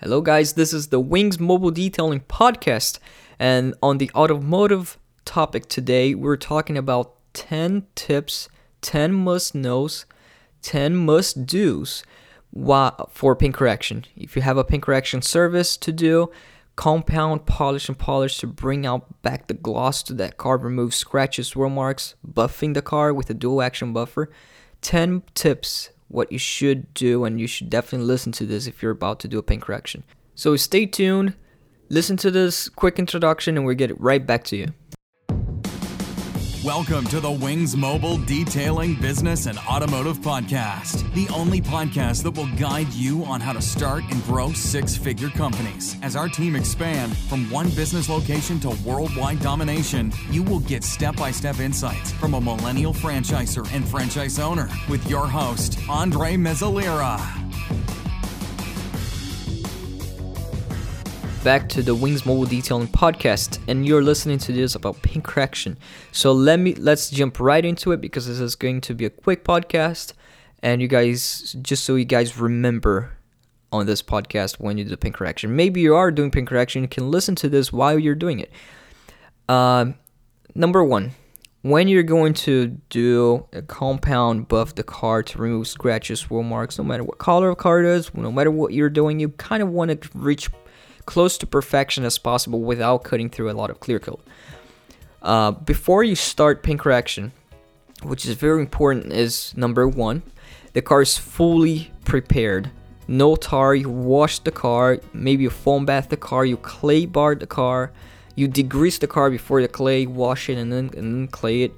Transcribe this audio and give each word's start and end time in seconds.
Hello, 0.00 0.20
guys. 0.20 0.52
This 0.52 0.72
is 0.72 0.86
the 0.86 1.00
Wings 1.00 1.40
Mobile 1.40 1.72
Detailing 1.72 2.20
Podcast. 2.20 3.00
And 3.36 3.74
on 3.82 3.98
the 3.98 4.12
automotive 4.14 4.96
topic 5.24 5.68
today, 5.68 6.14
we're 6.14 6.36
talking 6.36 6.78
about 6.78 7.16
10 7.32 7.84
tips, 7.96 8.48
10 8.80 9.12
must 9.12 9.56
knows, 9.56 10.06
10 10.62 10.94
must 10.94 11.46
do's 11.46 12.04
for 13.10 13.34
paint 13.34 13.56
correction. 13.56 14.04
If 14.14 14.36
you 14.36 14.42
have 14.42 14.56
a 14.56 14.62
paint 14.62 14.84
correction 14.84 15.20
service 15.20 15.76
to 15.78 15.90
do, 15.90 16.30
compound, 16.76 17.46
polish, 17.46 17.88
and 17.88 17.98
polish 17.98 18.38
to 18.38 18.46
bring 18.46 18.86
out 18.86 19.20
back 19.22 19.48
the 19.48 19.54
gloss 19.54 20.04
to 20.04 20.14
that 20.14 20.36
car, 20.36 20.58
remove 20.58 20.94
scratches, 20.94 21.48
swirl 21.48 21.70
marks, 21.70 22.14
buffing 22.24 22.74
the 22.74 22.82
car 22.82 23.12
with 23.12 23.30
a 23.30 23.34
dual 23.34 23.60
action 23.60 23.92
buffer. 23.92 24.30
10 24.80 25.24
tips 25.34 25.90
what 26.08 26.32
you 26.32 26.38
should 26.38 26.92
do, 26.94 27.24
and 27.24 27.40
you 27.40 27.46
should 27.46 27.70
definitely 27.70 28.06
listen 28.06 28.32
to 28.32 28.46
this 28.46 28.66
if 28.66 28.82
you're 28.82 28.92
about 28.92 29.20
to 29.20 29.28
do 29.28 29.38
a 29.38 29.42
paint 29.42 29.62
correction. 29.62 30.04
So 30.34 30.56
stay 30.56 30.86
tuned, 30.86 31.34
listen 31.88 32.16
to 32.18 32.30
this 32.30 32.68
quick 32.68 32.98
introduction, 32.98 33.56
and 33.56 33.66
we'll 33.66 33.76
get 33.76 33.98
right 34.00 34.26
back 34.26 34.44
to 34.44 34.56
you. 34.56 34.68
Welcome 36.64 37.04
to 37.06 37.20
the 37.20 37.30
Wings 37.30 37.76
Mobile 37.76 38.18
Detailing 38.18 38.96
Business 38.96 39.46
and 39.46 39.60
Automotive 39.60 40.18
Podcast, 40.18 41.14
the 41.14 41.32
only 41.32 41.60
podcast 41.60 42.24
that 42.24 42.32
will 42.32 42.48
guide 42.56 42.92
you 42.92 43.24
on 43.26 43.40
how 43.40 43.52
to 43.52 43.62
start 43.62 44.02
and 44.10 44.20
grow 44.24 44.52
six 44.52 44.96
figure 44.96 45.30
companies. 45.30 45.94
As 46.02 46.16
our 46.16 46.28
team 46.28 46.56
expand 46.56 47.16
from 47.16 47.48
one 47.48 47.68
business 47.70 48.08
location 48.08 48.58
to 48.60 48.70
worldwide 48.84 49.38
domination, 49.38 50.12
you 50.32 50.42
will 50.42 50.58
get 50.58 50.82
step 50.82 51.14
by 51.14 51.30
step 51.30 51.60
insights 51.60 52.10
from 52.10 52.34
a 52.34 52.40
millennial 52.40 52.92
franchisor 52.92 53.72
and 53.72 53.86
franchise 53.86 54.40
owner 54.40 54.68
with 54.88 55.08
your 55.08 55.28
host, 55.28 55.78
Andre 55.88 56.34
Mezzalira. 56.34 57.20
Back 61.48 61.66
to 61.66 61.80
the 61.82 61.94
Wings 61.94 62.26
Mobile 62.26 62.44
Detailing 62.44 62.88
podcast 62.88 63.58
and 63.68 63.86
you're 63.86 64.02
listening 64.02 64.36
to 64.40 64.52
this 64.52 64.74
about 64.74 65.00
paint 65.00 65.24
correction. 65.24 65.78
So 66.12 66.30
let 66.30 66.60
me 66.60 66.74
let's 66.74 67.08
jump 67.08 67.40
right 67.40 67.64
into 67.64 67.90
it 67.92 68.02
because 68.02 68.26
this 68.26 68.38
is 68.38 68.54
going 68.54 68.82
to 68.82 68.92
be 68.92 69.06
a 69.06 69.08
quick 69.08 69.44
podcast 69.44 70.12
and 70.62 70.82
you 70.82 70.88
guys 70.88 71.56
just 71.62 71.84
so 71.84 71.94
you 71.94 72.04
guys 72.04 72.36
remember 72.36 73.16
on 73.72 73.86
this 73.86 74.02
podcast 74.02 74.60
when 74.60 74.76
you 74.76 74.84
do 74.84 74.94
paint 74.94 75.14
correction. 75.14 75.56
Maybe 75.56 75.80
you 75.80 75.94
are 75.94 76.10
doing 76.10 76.30
paint 76.30 76.48
correction, 76.48 76.82
you 76.82 76.88
can 76.88 77.10
listen 77.10 77.34
to 77.36 77.48
this 77.48 77.72
while 77.72 77.98
you're 77.98 78.14
doing 78.14 78.40
it. 78.40 78.52
Uh, 79.48 79.92
number 80.54 80.84
one, 80.84 81.12
when 81.62 81.88
you're 81.88 82.02
going 82.02 82.34
to 82.34 82.78
do 82.90 83.46
a 83.54 83.62
compound 83.62 84.48
buff 84.48 84.74
the 84.74 84.82
car 84.82 85.22
to 85.22 85.38
remove 85.38 85.66
scratches, 85.66 86.20
swirl 86.20 86.42
marks, 86.42 86.76
no 86.76 86.84
matter 86.84 87.04
what 87.04 87.16
color 87.16 87.48
of 87.48 87.56
car 87.56 87.82
it 87.82 87.86
is, 87.86 88.12
no 88.12 88.30
matter 88.30 88.50
what 88.50 88.74
you're 88.74 88.90
doing, 88.90 89.18
you 89.18 89.30
kind 89.30 89.62
of 89.62 89.70
want 89.70 90.02
to 90.02 90.10
reach 90.12 90.50
close 91.08 91.38
to 91.38 91.46
perfection 91.46 92.04
as 92.04 92.18
possible 92.18 92.60
without 92.60 93.02
cutting 93.02 93.30
through 93.30 93.50
a 93.50 93.56
lot 93.60 93.70
of 93.70 93.80
clear 93.80 93.98
coat. 93.98 94.20
Uh, 95.22 95.50
before 95.50 96.04
you 96.04 96.14
start 96.14 96.62
paint 96.62 96.80
correction, 96.80 97.32
which 98.02 98.26
is 98.26 98.34
very 98.34 98.60
important, 98.60 99.10
is 99.10 99.56
number 99.56 99.88
one, 99.88 100.22
the 100.74 100.82
car 100.82 101.00
is 101.00 101.16
fully 101.16 101.90
prepared. 102.04 102.70
No 103.08 103.36
tar, 103.36 103.74
you 103.74 103.88
wash 103.88 104.38
the 104.40 104.50
car, 104.50 104.98
maybe 105.14 105.44
you 105.44 105.48
foam 105.48 105.86
bath 105.86 106.10
the 106.10 106.18
car, 106.18 106.44
you 106.44 106.58
clay 106.58 107.06
bar 107.06 107.34
the 107.34 107.46
car, 107.46 107.90
you 108.34 108.46
degrease 108.46 108.98
the 109.00 109.06
car 109.06 109.30
before 109.30 109.62
the 109.62 109.68
clay, 109.68 110.04
wash 110.04 110.50
it 110.50 110.58
and 110.58 110.70
then, 110.70 110.90
and 110.94 111.06
then 111.14 111.28
clay 111.28 111.62
it. 111.62 111.72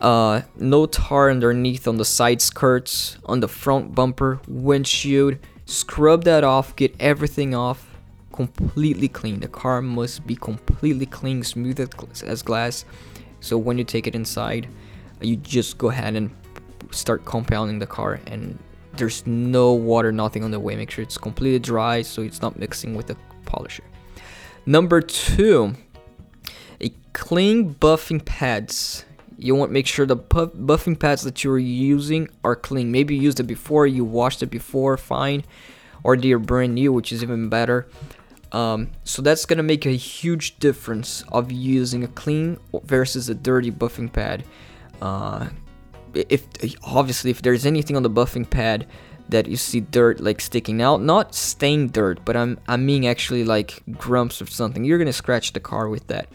Uh, 0.00 0.42
no 0.56 0.86
tar 0.86 1.30
underneath 1.30 1.86
on 1.86 1.98
the 1.98 2.04
side 2.04 2.42
skirts, 2.42 3.16
on 3.26 3.38
the 3.38 3.46
front 3.46 3.94
bumper, 3.94 4.40
windshield. 4.48 5.36
Scrub 5.66 6.24
that 6.24 6.42
off, 6.42 6.74
get 6.74 6.92
everything 6.98 7.54
off 7.54 7.89
completely 8.32 9.08
clean. 9.08 9.40
The 9.40 9.48
car 9.48 9.82
must 9.82 10.26
be 10.26 10.36
completely 10.36 11.06
clean, 11.06 11.42
smooth 11.42 11.80
as 12.24 12.42
glass. 12.42 12.84
So 13.40 13.56
when 13.58 13.78
you 13.78 13.84
take 13.84 14.06
it 14.06 14.14
inside, 14.14 14.68
you 15.20 15.36
just 15.36 15.78
go 15.78 15.88
ahead 15.88 16.14
and 16.14 16.30
start 16.90 17.24
compounding 17.24 17.78
the 17.78 17.86
car 17.86 18.20
and 18.26 18.58
there's 18.96 19.26
no 19.26 19.72
water, 19.72 20.10
nothing 20.10 20.42
on 20.42 20.50
the 20.50 20.58
way. 20.58 20.74
Make 20.76 20.90
sure 20.90 21.02
it's 21.02 21.16
completely 21.16 21.58
dry 21.58 22.02
so 22.02 22.22
it's 22.22 22.42
not 22.42 22.58
mixing 22.58 22.94
with 22.94 23.06
the 23.06 23.16
polisher. 23.44 23.84
Number 24.66 25.00
two, 25.00 25.74
a 26.80 26.90
clean 27.12 27.74
buffing 27.74 28.24
pads. 28.24 29.04
You 29.38 29.54
want 29.54 29.70
to 29.70 29.72
make 29.72 29.86
sure 29.86 30.04
the 30.04 30.16
buffing 30.16 30.98
pads 30.98 31.22
that 31.22 31.44
you're 31.44 31.58
using 31.58 32.28
are 32.44 32.56
clean. 32.56 32.92
Maybe 32.92 33.14
you 33.14 33.22
used 33.22 33.40
it 33.40 33.44
before, 33.44 33.86
you 33.86 34.04
washed 34.04 34.42
it 34.42 34.50
before, 34.50 34.96
fine, 34.96 35.44
or 36.02 36.16
they're 36.16 36.38
brand 36.38 36.74
new, 36.74 36.92
which 36.92 37.10
is 37.12 37.22
even 37.22 37.48
better. 37.48 37.88
Um, 38.52 38.90
so 39.04 39.22
that's 39.22 39.46
gonna 39.46 39.62
make 39.62 39.86
a 39.86 39.90
huge 39.90 40.58
difference 40.58 41.24
of 41.28 41.52
using 41.52 42.04
a 42.04 42.08
clean 42.08 42.58
versus 42.84 43.28
a 43.28 43.34
dirty 43.34 43.70
buffing 43.70 44.12
pad. 44.12 44.44
Uh, 45.00 45.48
if 46.14 46.46
obviously 46.82 47.30
if 47.30 47.42
there's 47.42 47.64
anything 47.64 47.96
on 47.96 48.02
the 48.02 48.10
buffing 48.10 48.48
pad 48.48 48.86
that 49.28 49.46
you 49.46 49.56
see 49.56 49.80
dirt 49.80 50.20
like 50.20 50.40
sticking 50.40 50.82
out, 50.82 51.00
not 51.00 51.34
stained 51.34 51.92
dirt, 51.92 52.24
but 52.24 52.36
I'm 52.36 52.58
I 52.66 52.76
mean 52.76 53.04
actually 53.04 53.44
like 53.44 53.82
grumps 53.92 54.42
or 54.42 54.46
something, 54.46 54.84
you're 54.84 54.98
gonna 54.98 55.12
scratch 55.12 55.52
the 55.52 55.60
car 55.60 55.88
with 55.88 56.06
that. 56.08 56.28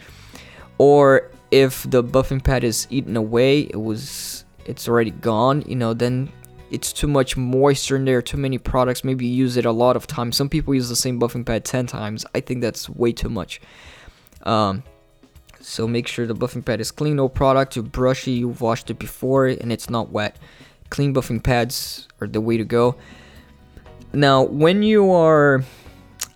Or 0.77 1.31
if 1.51 1.89
the 1.89 2.03
buffing 2.03 2.43
pad 2.43 2.63
is 2.63 2.87
eaten 2.89 3.17
away, 3.17 3.61
it 3.61 3.79
was 3.79 4.45
it's 4.65 4.87
already 4.87 5.11
gone, 5.11 5.63
you 5.67 5.75
know, 5.75 5.93
then 5.93 6.31
it's 6.71 6.91
too 6.91 7.07
much 7.07 7.37
moisture 7.37 7.95
in 7.95 8.05
there, 8.05 8.21
too 8.21 8.37
many 8.37 8.57
products, 8.57 9.03
maybe 9.03 9.25
you 9.25 9.35
use 9.35 9.57
it 9.57 9.65
a 9.65 9.71
lot 9.71 9.95
of 9.95 10.07
times. 10.07 10.35
Some 10.35 10.49
people 10.49 10.73
use 10.73 10.89
the 10.89 10.95
same 10.95 11.19
buffing 11.19 11.45
pad 11.45 11.65
10 11.65 11.87
times. 11.87 12.25
I 12.33 12.39
think 12.39 12.61
that's 12.61 12.89
way 12.89 13.11
too 13.11 13.29
much. 13.29 13.61
Um, 14.43 14.83
so 15.59 15.87
make 15.87 16.07
sure 16.07 16.25
the 16.25 16.35
buffing 16.35 16.63
pad 16.63 16.79
is 16.79 16.91
clean, 16.91 17.15
no 17.15 17.27
product, 17.27 17.75
you 17.75 17.83
brush 17.83 18.27
it, 18.27 18.31
you've 18.31 18.61
washed 18.61 18.89
it 18.89 18.99
before, 18.99 19.47
and 19.47 19.71
it's 19.71 19.89
not 19.89 20.09
wet. 20.09 20.37
Clean 20.89 21.13
buffing 21.13 21.43
pads 21.43 22.07
are 22.21 22.27
the 22.27 22.41
way 22.41 22.57
to 22.57 22.63
go. 22.63 22.95
Now, 24.13 24.43
when 24.43 24.83
you 24.83 25.11
are 25.11 25.63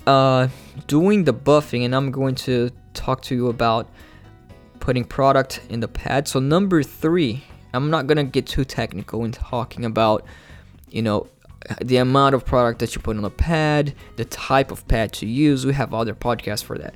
uh, 0.07 0.47
doing 0.87 1.23
the 1.23 1.33
buffing, 1.33 1.85
and 1.85 1.95
I'm 1.95 2.11
going 2.11 2.35
to 2.35 2.71
talk 2.93 3.21
to 3.23 3.35
you 3.35 3.47
about 3.47 3.87
putting 4.79 5.03
product 5.03 5.61
in 5.69 5.79
the 5.79 5.87
pad. 5.87 6.27
So 6.27 6.39
number 6.39 6.81
three 6.83 7.43
I'm 7.73 7.89
not 7.89 8.07
gonna 8.07 8.23
get 8.23 8.47
too 8.47 8.65
technical 8.65 9.23
in 9.25 9.31
talking 9.31 9.85
about, 9.85 10.25
you 10.89 11.01
know, 11.01 11.27
the 11.81 11.97
amount 11.97 12.35
of 12.35 12.45
product 12.45 12.79
that 12.79 12.95
you 12.95 13.01
put 13.01 13.15
on 13.17 13.23
the 13.23 13.29
pad, 13.29 13.93
the 14.15 14.25
type 14.25 14.71
of 14.71 14.87
pad 14.87 15.13
to 15.13 15.25
use. 15.25 15.65
We 15.65 15.73
have 15.73 15.93
other 15.93 16.15
podcasts 16.15 16.63
for 16.63 16.77
that. 16.77 16.95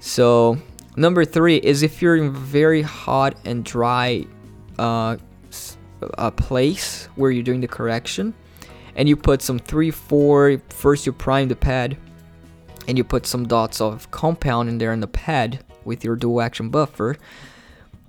So 0.00 0.58
number 0.96 1.24
three 1.24 1.56
is 1.56 1.82
if 1.82 2.02
you're 2.02 2.16
in 2.16 2.32
very 2.32 2.82
hot 2.82 3.36
and 3.44 3.64
dry 3.64 4.26
uh, 4.78 5.16
a 6.16 6.30
place 6.30 7.08
where 7.16 7.30
you're 7.30 7.42
doing 7.42 7.60
the 7.60 7.68
correction, 7.68 8.34
and 8.94 9.08
you 9.08 9.16
put 9.16 9.42
some 9.42 9.58
three, 9.58 9.90
four. 9.90 10.60
First 10.70 11.06
you 11.06 11.12
prime 11.12 11.48
the 11.48 11.56
pad, 11.56 11.96
and 12.86 12.98
you 12.98 13.04
put 13.04 13.26
some 13.26 13.46
dots 13.46 13.80
of 13.80 14.10
compound 14.10 14.68
in 14.68 14.78
there 14.78 14.92
in 14.92 15.00
the 15.00 15.06
pad 15.06 15.64
with 15.84 16.04
your 16.04 16.16
dual 16.16 16.40
action 16.40 16.68
buffer 16.68 17.16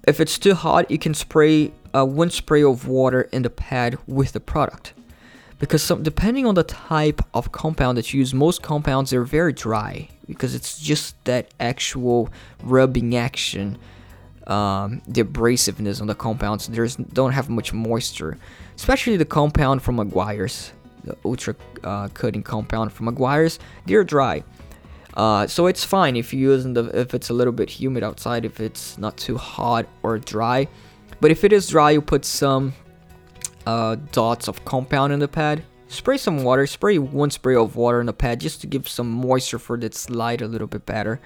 if 0.09 0.19
it's 0.19 0.37
too 0.39 0.55
hot, 0.55 0.89
you 0.89 0.97
can 0.97 1.13
spray 1.13 1.71
uh, 1.95 2.05
one 2.05 2.29
spray 2.29 2.63
of 2.63 2.87
water 2.87 3.21
in 3.31 3.43
the 3.43 3.49
pad 3.49 3.97
with 4.07 4.33
the 4.33 4.39
product. 4.39 4.93
Because 5.59 5.83
some, 5.83 6.03
depending 6.03 6.45
on 6.45 6.55
the 6.55 6.63
type 6.63 7.21
of 7.33 7.51
compound 7.51 7.97
that 7.97 8.13
you 8.13 8.19
use, 8.19 8.33
most 8.33 8.61
compounds 8.61 9.13
are 9.13 9.23
very 9.23 9.53
dry 9.53 10.07
because 10.25 10.55
it's 10.55 10.79
just 10.79 11.23
that 11.25 11.53
actual 11.59 12.29
rubbing 12.63 13.15
action, 13.15 13.77
um, 14.47 15.01
the 15.07 15.23
abrasiveness 15.23 15.99
on 16.01 16.07
the 16.07 16.15
compounds. 16.15 16.67
There's 16.67 16.95
don't 16.95 17.33
have 17.33 17.49
much 17.49 17.73
moisture, 17.73 18.37
especially 18.75 19.17
the 19.17 19.25
compound 19.25 19.81
from 19.81 19.97
Meguiar's, 19.97 20.71
the 21.03 21.17
ultra 21.25 21.55
uh, 21.83 22.07
cutting 22.09 22.43
compound 22.43 22.93
from 22.93 23.07
Meguiar's. 23.07 23.59
They're 23.85 24.05
dry. 24.05 24.44
Uh, 25.19 25.45
so 25.45 25.68
it's 25.68 25.83
fine 25.83 26.16
if 26.16 26.33
you 26.33 26.39
use 26.39 26.63
the 26.63 26.86
if 26.98 27.13
it's 27.13 27.30
a 27.30 27.33
little 27.33 27.51
bit 27.51 27.69
humid 27.69 28.04
outside, 28.04 28.45
if 28.45 28.62
it's 28.62 28.98
not 28.98 29.18
too 29.18 29.36
hot 29.36 29.86
or 30.01 30.18
dry. 30.18 30.66
But 31.19 31.30
if 31.30 31.44
it 31.44 31.51
is 31.51 31.68
dry, 31.68 31.92
you 31.92 32.01
put 32.01 32.24
some 32.24 32.74
uh, 33.68 33.98
dots 34.13 34.48
of 34.48 34.63
compound 34.63 35.12
in 35.12 35.19
the 35.19 35.27
pad. 35.27 35.62
Spray 35.89 36.16
some 36.16 36.45
water. 36.45 36.66
Spray 36.66 36.98
one 37.00 37.31
spray 37.31 37.56
of 37.56 37.75
water 37.75 38.00
in 38.00 38.06
the 38.06 38.13
pad 38.13 38.39
just 38.39 38.62
to 38.62 38.68
give 38.68 38.88
some 38.88 39.12
moisture 39.12 39.60
for 39.60 39.77
to 39.77 39.92
slide 39.92 40.42
a 40.42 40.48
little 40.48 40.68
bit 40.68 40.86
better. 40.86 41.19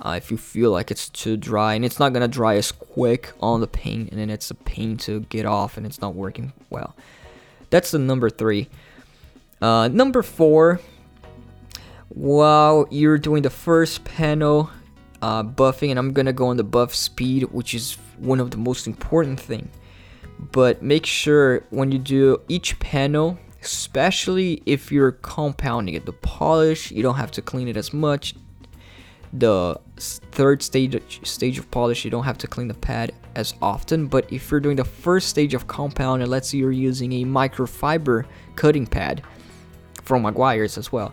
Uh, 0.00 0.14
if 0.16 0.32
you 0.32 0.36
feel 0.36 0.72
like 0.72 0.90
it's 0.90 1.08
too 1.08 1.36
dry 1.36 1.74
and 1.74 1.84
it's 1.84 2.00
not 2.00 2.12
gonna 2.12 2.26
dry 2.26 2.56
as 2.56 2.72
quick 2.72 3.32
on 3.38 3.60
the 3.60 3.68
paint 3.68 4.10
and 4.10 4.18
then 4.18 4.30
it's 4.30 4.50
a 4.50 4.54
pain 4.56 4.96
to 4.96 5.20
get 5.20 5.46
off 5.46 5.76
and 5.76 5.84
it's 5.84 6.00
not 6.00 6.14
working 6.14 6.52
well 6.70 6.94
that's 7.70 7.90
the 7.90 7.98
number 7.98 8.30
three 8.30 8.68
uh, 9.60 9.88
number 9.88 10.22
four 10.22 10.80
while 12.08 12.86
you're 12.90 13.18
doing 13.18 13.42
the 13.42 13.50
first 13.50 14.04
panel 14.04 14.70
uh, 15.20 15.42
buffing 15.42 15.90
and 15.90 15.98
I'm 15.98 16.12
gonna 16.12 16.32
go 16.32 16.48
on 16.48 16.56
the 16.56 16.64
buff 16.64 16.94
speed 16.94 17.44
which 17.44 17.74
is 17.74 17.98
one 18.18 18.40
of 18.40 18.50
the 18.50 18.56
most 18.56 18.86
important 18.86 19.38
thing 19.40 19.68
but 20.52 20.82
make 20.82 21.06
sure 21.06 21.64
when 21.70 21.90
you 21.90 21.98
do 21.98 22.40
each 22.48 22.78
panel 22.78 23.38
especially 23.62 24.62
if 24.66 24.92
you're 24.92 25.12
compounding 25.12 25.94
it. 25.94 26.06
The 26.06 26.12
polish, 26.12 26.90
you 26.90 27.02
don't 27.02 27.16
have 27.16 27.30
to 27.32 27.42
clean 27.42 27.68
it 27.68 27.76
as 27.76 27.92
much. 27.92 28.34
The 29.32 29.78
third 29.98 30.62
stage 30.62 31.26
stage 31.26 31.58
of 31.58 31.70
polish, 31.70 32.04
you 32.04 32.10
don't 32.10 32.24
have 32.24 32.38
to 32.38 32.46
clean 32.46 32.68
the 32.68 32.74
pad 32.74 33.12
as 33.34 33.54
often. 33.60 34.06
But 34.06 34.32
if 34.32 34.50
you're 34.50 34.60
doing 34.60 34.76
the 34.76 34.84
first 34.84 35.28
stage 35.28 35.54
of 35.54 35.66
compound, 35.66 36.22
and 36.22 36.30
let's 36.30 36.48
say 36.50 36.58
you're 36.58 36.72
using 36.72 37.12
a 37.12 37.24
microfiber 37.24 38.24
cutting 38.56 38.86
pad 38.86 39.22
from 40.02 40.22
Meguiar's 40.22 40.78
as 40.78 40.90
well, 40.90 41.12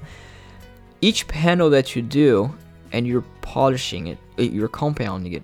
each 1.06 1.28
panel 1.28 1.70
that 1.70 1.96
you 1.96 2.02
do 2.02 2.52
and 2.92 3.06
you're 3.06 3.26
polishing 3.42 4.08
it, 4.08 4.18
uh, 4.40 4.42
you're 4.42 4.68
compounding 4.68 5.34
it, 5.34 5.44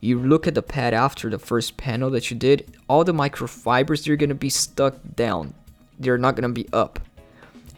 you 0.00 0.18
look 0.18 0.46
at 0.46 0.54
the 0.54 0.62
pad 0.62 0.94
after 0.94 1.28
the 1.28 1.38
first 1.38 1.76
panel 1.76 2.08
that 2.08 2.30
you 2.30 2.36
did, 2.36 2.74
all 2.88 3.04
the 3.04 3.12
microfibers 3.12 4.06
they're 4.06 4.16
gonna 4.16 4.34
be 4.34 4.48
stuck 4.48 4.94
down. 5.14 5.52
They're 5.98 6.16
not 6.16 6.34
gonna 6.34 6.48
be 6.48 6.66
up. 6.72 6.98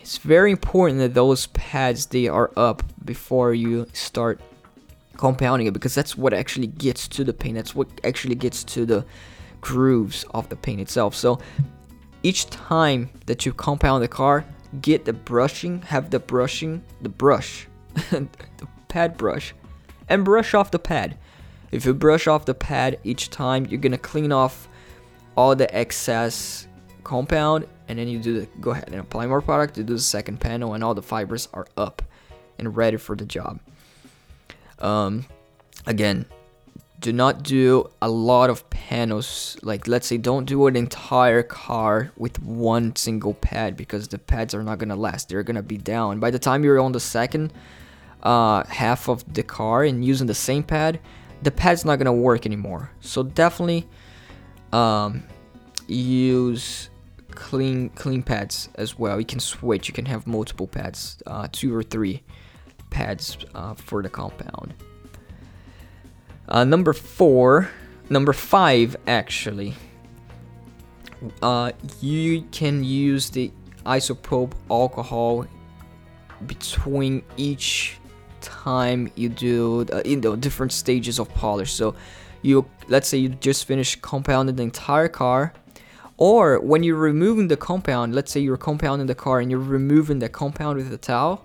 It's 0.01 0.19
very 0.19 0.53
important 0.53 1.01
that 1.01 1.15
those 1.15 1.49
pads 1.49 2.07
they 2.07 2.29
are 2.29 2.53
up 2.57 2.85
before 3.05 3.53
you 3.53 3.89
start 3.93 4.41
compounding 5.17 5.67
it 5.67 5.73
because 5.73 5.95
that's 5.95 6.17
what 6.17 6.33
actually 6.33 6.69
gets 6.69 7.09
to 7.09 7.25
the 7.25 7.33
paint. 7.33 7.57
That's 7.57 7.75
what 7.75 7.89
actually 8.05 8.37
gets 8.37 8.63
to 8.75 8.87
the 8.87 9.05
grooves 9.61 10.25
of 10.35 10.49
the 10.51 10.57
paint 10.57 10.81
itself. 10.81 11.17
So 11.17 11.41
each 12.23 12.49
time 12.51 13.11
that 13.27 13.45
you 13.45 13.53
compound 13.53 14.05
the 14.05 14.09
car, 14.09 14.45
get 14.81 15.05
the 15.05 15.13
brushing, 15.13 15.83
have 15.83 16.11
the 16.11 16.19
brushing, 16.21 16.83
the 17.01 17.09
brush, 17.09 17.67
the 18.11 18.29
pad 18.89 19.17
brush, 19.17 19.55
and 20.09 20.25
brush 20.25 20.55
off 20.55 20.71
the 20.71 20.79
pad. 20.79 21.17
If 21.71 21.85
you 21.85 21.95
brush 21.95 22.27
off 22.27 22.45
the 22.45 22.55
pad 22.55 22.99
each 23.05 23.31
time, 23.31 23.67
you're 23.67 23.81
gonna 23.81 23.99
clean 23.99 24.33
off 24.33 24.69
all 25.37 25.57
the 25.57 25.73
excess 25.75 26.69
compound 27.03 27.67
and 27.89 27.99
then 27.99 28.09
you 28.09 28.19
do 28.19 28.41
the 28.41 28.47
go 28.61 28.71
ahead 28.71 28.89
and 28.89 29.01
apply 29.01 29.27
more 29.27 29.43
product 29.43 29.75
to 29.75 29.83
do 29.83 29.95
the 29.95 30.01
second 30.01 30.41
panel 30.41 30.75
and 30.75 30.83
all 30.83 30.95
the 30.95 31.03
fibers 31.03 31.49
are 31.53 31.67
up 31.77 32.03
and 32.59 32.77
ready 32.77 32.97
for 32.97 33.17
the 33.17 33.27
job. 33.27 33.61
Um, 34.79 35.27
again, 35.87 36.27
do 37.05 37.13
not 37.13 37.43
do 37.43 37.89
a 38.01 38.09
lot 38.09 38.49
of 38.49 38.69
panels 38.71 39.59
like 39.63 39.87
let's 39.87 40.07
say 40.07 40.17
don't 40.17 40.47
do 40.47 40.67
an 40.67 40.75
entire 40.75 41.43
car 41.43 42.11
with 42.17 42.43
one 42.43 42.97
single 42.97 43.35
pad 43.35 43.77
because 43.77 44.09
the 44.09 44.19
pads 44.19 44.55
are 44.55 44.63
not 44.63 44.79
gonna 44.79 44.97
last 44.97 45.29
they're 45.29 45.43
gonna 45.43 45.63
be 45.63 45.77
down 45.77 46.19
by 46.19 46.31
the 46.31 46.39
time 46.39 46.65
you're 46.65 46.81
on 46.81 46.93
the 46.93 47.01
second 47.01 47.53
uh, 48.23 48.65
half 48.65 49.09
of 49.09 49.23
the 49.35 49.43
car 49.43 49.85
and 49.85 50.03
using 50.03 50.27
the 50.27 50.35
same 50.35 50.63
pad 50.63 50.99
the 51.45 51.51
pad's 51.51 51.85
not 51.85 51.99
gonna 51.99 52.13
work 52.13 52.47
anymore. 52.47 52.91
So 53.01 53.23
definitely 53.23 53.87
um, 54.73 55.23
use 55.87 56.89
clean 57.31 57.91
clean 57.91 58.23
pads 58.23 58.71
as 58.77 58.99
well. 58.99 59.21
You 59.21 59.27
can 59.27 59.41
switch. 59.41 59.87
You 59.87 59.95
can 59.95 60.07
have 60.07 60.27
multiple 60.27 60.67
pads, 60.67 61.23
uh, 61.27 61.49
two 61.53 61.75
or 61.75 61.83
three 61.83 62.23
pads 62.91 63.37
uh, 63.55 63.75
for 63.75 64.03
the 64.03 64.09
compound. 64.09 64.75
Uh, 66.49 66.65
number 66.65 66.93
four, 66.93 67.71
number 68.11 68.33
five 68.33 68.97
actually. 69.07 69.75
Uh, 71.41 71.73
you 72.01 72.43
can 72.53 72.85
use 72.85 73.31
the 73.31 73.51
isopropyl 73.87 74.53
alcohol 74.71 75.47
between 76.47 77.23
each 77.37 77.99
time 78.41 79.11
you 79.15 79.29
do 79.29 79.85
the, 79.85 80.03
you 80.05 80.17
know 80.17 80.37
different 80.37 80.73
stages 80.73 81.19
of 81.19 81.29
polish 81.35 81.73
so 81.73 81.95
you 82.43 82.65
let's 82.89 83.09
say 83.09 83.17
you 83.17 83.29
just 83.29 83.65
finished 83.65 84.03
compounding 84.03 84.55
the 84.57 84.63
entire 84.63 85.09
car 85.09 85.53
or 86.19 86.61
when 86.61 86.83
you're 86.83 86.97
removing 86.97 87.49
the 87.49 87.57
compound 87.57 88.15
let's 88.15 88.31
say 88.31 88.41
you're 88.41 88.59
compounding 88.59 89.07
the 89.07 89.15
car 89.15 89.41
and 89.41 89.51
you're 89.51 89.61
removing 89.61 90.19
the 90.19 90.29
compound 90.29 90.77
with 90.77 90.93
a 90.93 90.99
towel 90.99 91.45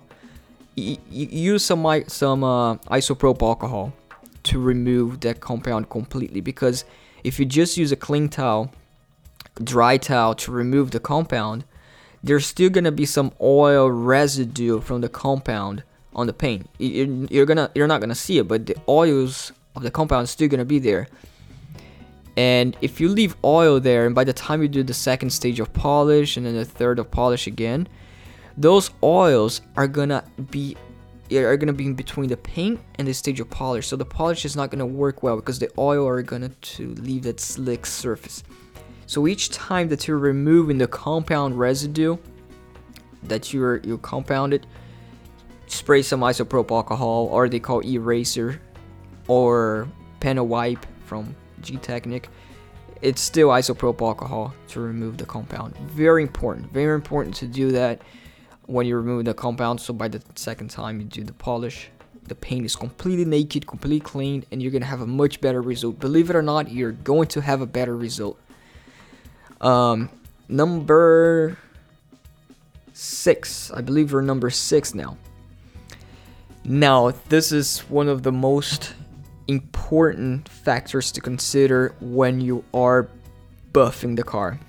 you 0.76 0.98
use 1.08 1.64
some 1.64 1.82
some 2.06 2.44
uh, 2.44 2.74
isopropyl 2.88 3.42
alcohol 3.42 3.92
to 4.50 4.58
remove 4.58 5.20
that 5.20 5.40
compound 5.40 5.88
completely 5.90 6.40
because 6.40 6.84
if 7.24 7.38
you 7.38 7.44
just 7.46 7.76
use 7.76 7.92
a 7.92 7.96
clean 7.96 8.28
towel 8.28 8.70
dry 9.62 9.96
towel 9.96 10.34
to 10.34 10.50
remove 10.50 10.90
the 10.90 11.00
compound 11.00 11.64
there's 12.22 12.46
still 12.46 12.70
gonna 12.70 12.92
be 12.92 13.06
some 13.06 13.32
oil 13.40 13.90
residue 13.90 14.80
from 14.80 15.00
the 15.00 15.08
compound 15.08 15.82
on 16.14 16.26
the 16.26 16.32
paint. 16.32 16.68
You're 16.78 17.46
gonna 17.46 17.70
you're 17.74 17.86
not 17.86 18.00
gonna 18.00 18.14
see 18.14 18.38
it, 18.38 18.48
but 18.48 18.66
the 18.66 18.76
oils 18.88 19.52
of 19.76 19.82
the 19.82 19.90
compound 19.90 20.24
is 20.24 20.30
still 20.30 20.48
gonna 20.48 20.64
be 20.64 20.78
there. 20.78 21.08
And 22.36 22.76
if 22.80 23.00
you 23.00 23.08
leave 23.08 23.36
oil 23.44 23.80
there, 23.80 24.06
and 24.06 24.14
by 24.14 24.24
the 24.24 24.32
time 24.32 24.62
you 24.62 24.68
do 24.68 24.82
the 24.82 24.94
second 24.94 25.30
stage 25.30 25.60
of 25.60 25.72
polish 25.72 26.36
and 26.36 26.46
then 26.46 26.54
the 26.54 26.64
third 26.64 26.98
of 26.98 27.10
polish 27.10 27.46
again, 27.46 27.88
those 28.56 28.90
oils 29.02 29.60
are 29.76 29.88
gonna 29.88 30.24
be 30.50 30.76
are 31.38 31.56
gonna 31.56 31.72
be 31.72 31.86
in 31.86 31.94
between 31.94 32.28
the 32.28 32.36
paint 32.36 32.80
and 32.96 33.06
the 33.06 33.14
stage 33.14 33.40
of 33.40 33.48
polish. 33.50 33.86
So 33.86 33.96
the 33.96 34.04
polish 34.04 34.44
is 34.44 34.56
not 34.56 34.70
gonna 34.70 34.86
work 34.86 35.22
well 35.22 35.36
because 35.36 35.58
the 35.58 35.70
oil 35.78 36.06
are 36.06 36.22
gonna 36.22 36.48
to 36.48 36.94
leave 36.94 37.22
that 37.22 37.40
slick 37.40 37.86
surface. 37.86 38.42
So 39.06 39.26
each 39.26 39.50
time 39.50 39.88
that 39.88 40.06
you're 40.06 40.18
removing 40.18 40.78
the 40.78 40.86
compound 40.86 41.58
residue 41.58 42.16
that 43.24 43.52
you're 43.52 43.78
you 43.78 43.98
compounded, 43.98 44.66
spray 45.66 46.02
some 46.02 46.20
isopropyl 46.20 46.72
alcohol 46.72 47.28
or 47.30 47.48
they 47.48 47.60
call 47.60 47.80
eraser 47.80 48.60
or 49.28 49.88
panel 50.20 50.46
wipe 50.46 50.84
from 51.04 51.34
Gtechniq. 51.62 52.26
It's 53.02 53.20
still 53.20 53.48
isopropyl 53.48 54.08
alcohol 54.08 54.54
to 54.68 54.80
remove 54.80 55.16
the 55.16 55.26
compound. 55.26 55.76
Very 55.78 56.22
important, 56.22 56.72
very 56.72 56.94
important 56.94 57.34
to 57.36 57.46
do 57.46 57.70
that 57.72 58.02
when 58.70 58.86
you 58.86 58.96
remove 58.96 59.24
the 59.24 59.34
compound. 59.34 59.80
So 59.80 59.92
by 59.92 60.08
the 60.08 60.22
second 60.36 60.70
time 60.70 61.00
you 61.00 61.06
do 61.06 61.24
the 61.24 61.32
polish, 61.32 61.88
the 62.28 62.34
paint 62.34 62.64
is 62.64 62.76
completely 62.76 63.24
naked, 63.24 63.66
completely 63.66 64.00
clean, 64.00 64.44
and 64.50 64.62
you're 64.62 64.70
gonna 64.70 64.84
have 64.84 65.00
a 65.00 65.06
much 65.06 65.40
better 65.40 65.60
result. 65.60 65.98
Believe 65.98 66.30
it 66.30 66.36
or 66.36 66.42
not, 66.42 66.70
you're 66.70 66.92
going 66.92 67.26
to 67.28 67.40
have 67.40 67.60
a 67.60 67.66
better 67.66 67.96
result. 67.96 68.38
Um, 69.60 70.08
number 70.48 71.58
six, 72.92 73.70
I 73.72 73.80
believe 73.80 74.12
we're 74.12 74.20
number 74.20 74.50
six 74.50 74.94
now. 74.94 75.16
Now, 76.64 77.12
this 77.28 77.52
is 77.52 77.80
one 77.80 78.08
of 78.08 78.22
the 78.22 78.32
most 78.32 78.94
important 79.48 80.48
factors 80.48 81.10
to 81.12 81.20
consider 81.20 81.94
when 82.00 82.40
you 82.40 82.64
are 82.72 83.08
buffing 83.72 84.14
the 84.14 84.22
car 84.22 84.60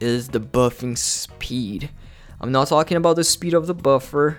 is 0.00 0.28
the 0.28 0.40
buffing 0.40 0.98
speed. 0.98 1.88
I'm 2.44 2.52
not 2.52 2.68
talking 2.68 2.98
about 2.98 3.16
the 3.16 3.24
speed 3.24 3.54
of 3.54 3.66
the 3.66 3.72
buffer. 3.72 4.36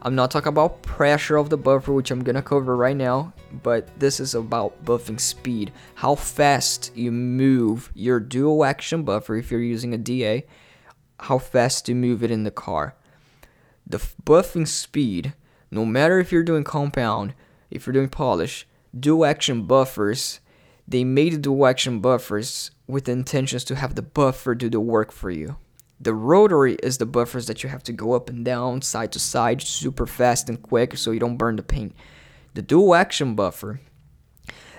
I'm 0.00 0.14
not 0.14 0.30
talking 0.30 0.48
about 0.48 0.80
pressure 0.80 1.36
of 1.36 1.50
the 1.50 1.58
buffer, 1.58 1.92
which 1.92 2.10
I'm 2.10 2.24
gonna 2.24 2.40
cover 2.40 2.74
right 2.74 2.96
now, 2.96 3.34
but 3.62 3.90
this 4.00 4.20
is 4.20 4.34
about 4.34 4.82
buffing 4.86 5.20
speed. 5.20 5.70
How 5.96 6.14
fast 6.14 6.96
you 6.96 7.12
move 7.12 7.92
your 7.94 8.20
dual 8.20 8.64
action 8.64 9.02
buffer 9.02 9.36
if 9.36 9.50
you're 9.50 9.60
using 9.60 9.92
a 9.92 9.98
DA, 9.98 10.46
how 11.20 11.36
fast 11.36 11.90
you 11.90 11.94
move 11.94 12.22
it 12.22 12.30
in 12.30 12.44
the 12.44 12.50
car. 12.50 12.94
The 13.86 13.98
buffing 13.98 14.66
speed 14.66 15.34
no 15.70 15.84
matter 15.84 16.18
if 16.18 16.32
you're 16.32 16.42
doing 16.42 16.64
compound, 16.64 17.34
if 17.70 17.86
you're 17.86 17.92
doing 17.92 18.08
polish, 18.08 18.66
dual 18.98 19.26
action 19.26 19.66
buffers, 19.66 20.40
they 20.88 21.04
made 21.04 21.34
the 21.34 21.38
dual 21.38 21.66
action 21.66 22.00
buffers 22.00 22.70
with 22.86 23.10
intentions 23.10 23.62
to 23.64 23.74
have 23.74 23.94
the 23.94 24.00
buffer 24.00 24.54
do 24.54 24.70
the 24.70 24.80
work 24.80 25.12
for 25.12 25.30
you. 25.30 25.58
The 26.02 26.14
rotary 26.14 26.74
is 26.82 26.98
the 26.98 27.06
buffers 27.06 27.46
that 27.46 27.62
you 27.62 27.68
have 27.68 27.84
to 27.84 27.92
go 27.92 28.14
up 28.14 28.28
and 28.28 28.44
down, 28.44 28.82
side 28.82 29.12
to 29.12 29.20
side, 29.20 29.62
super 29.62 30.04
fast 30.04 30.48
and 30.48 30.60
quick 30.60 30.96
so 30.96 31.12
you 31.12 31.20
don't 31.20 31.36
burn 31.36 31.54
the 31.54 31.62
paint. 31.62 31.94
The 32.54 32.62
dual 32.62 32.96
action 32.96 33.36
buffer 33.36 33.80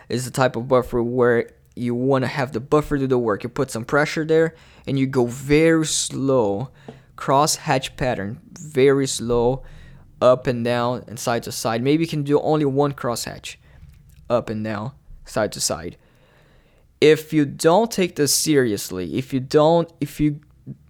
is 0.10 0.26
the 0.26 0.32
type 0.32 0.58
of 0.58 0.68
buffer 0.68 1.02
where 1.02 1.50
you 1.78 1.96
want 1.96 2.24
to 2.24 2.28
have 2.28 2.52
the 2.52 2.60
buffer 2.60 2.98
do 2.98 3.08
the 3.08 3.18
work. 3.18 3.44
You 3.44 3.50
put 3.50 3.72
some 3.72 3.86
pressure 3.86 4.26
there 4.26 4.54
and 4.86 5.00
you 5.00 5.08
go 5.08 5.26
very 5.26 5.86
slow, 5.86 6.72
cross 7.16 7.56
hatch 7.56 7.96
pattern, 7.96 8.42
very 8.60 9.08
slow 9.08 9.64
up 10.22 10.46
and 10.46 10.66
down 10.66 11.06
and 11.08 11.18
side 11.18 11.44
to 11.44 11.54
side. 11.54 11.82
Maybe 11.82 12.04
you 12.04 12.10
can 12.10 12.24
do 12.24 12.38
only 12.42 12.66
one 12.66 12.92
cross 12.92 13.24
hatch, 13.24 13.58
up 14.30 14.50
and 14.50 14.62
down, 14.62 14.92
side 15.24 15.54
to 15.54 15.62
side. 15.62 15.96
If 17.00 17.32
you 17.32 17.46
don't 17.46 17.90
take 17.90 18.18
this 18.18 18.36
seriously, 18.36 19.18
if 19.18 19.34
you 19.34 19.40
don't, 19.40 19.90
if 20.02 20.20
you 20.20 20.42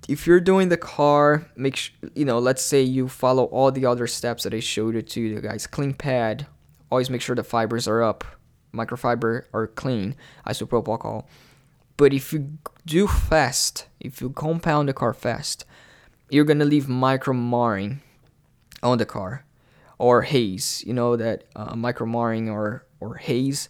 if 0.07 0.27
you're 0.27 0.41
doing 0.41 0.69
the 0.69 0.77
car, 0.77 1.45
make 1.55 1.75
sure 1.75 1.95
you 2.15 2.25
know. 2.25 2.39
Let's 2.39 2.61
say 2.61 2.81
you 2.81 3.07
follow 3.07 3.45
all 3.45 3.71
the 3.71 3.85
other 3.85 4.07
steps 4.07 4.43
that 4.43 4.53
I 4.53 4.59
showed 4.59 4.95
it 4.95 5.07
to 5.09 5.21
you 5.21 5.41
guys. 5.41 5.67
Clean 5.67 5.93
pad. 5.93 6.47
Always 6.91 7.09
make 7.09 7.21
sure 7.21 7.35
the 7.35 7.43
fibers 7.43 7.87
are 7.87 8.03
up. 8.03 8.23
Microfiber 8.73 9.45
are 9.53 9.67
clean. 9.67 10.15
Isopropyl 10.47 10.89
alcohol. 10.89 11.27
But 11.97 12.13
if 12.13 12.33
you 12.33 12.57
do 12.85 13.07
fast, 13.07 13.87
if 13.99 14.19
you 14.21 14.29
compound 14.31 14.89
the 14.89 14.93
car 14.93 15.13
fast, 15.13 15.65
you're 16.29 16.45
gonna 16.45 16.65
leave 16.65 16.89
micro 16.89 17.33
marring 17.33 18.01
on 18.81 18.97
the 18.97 19.05
car 19.05 19.45
or 19.97 20.23
haze 20.23 20.83
you 20.85 20.93
know 20.93 21.15
that 21.15 21.45
uh, 21.55 21.75
micro 21.75 22.05
marring 22.05 22.49
or 22.49 22.85
or 22.99 23.15
haze 23.15 23.69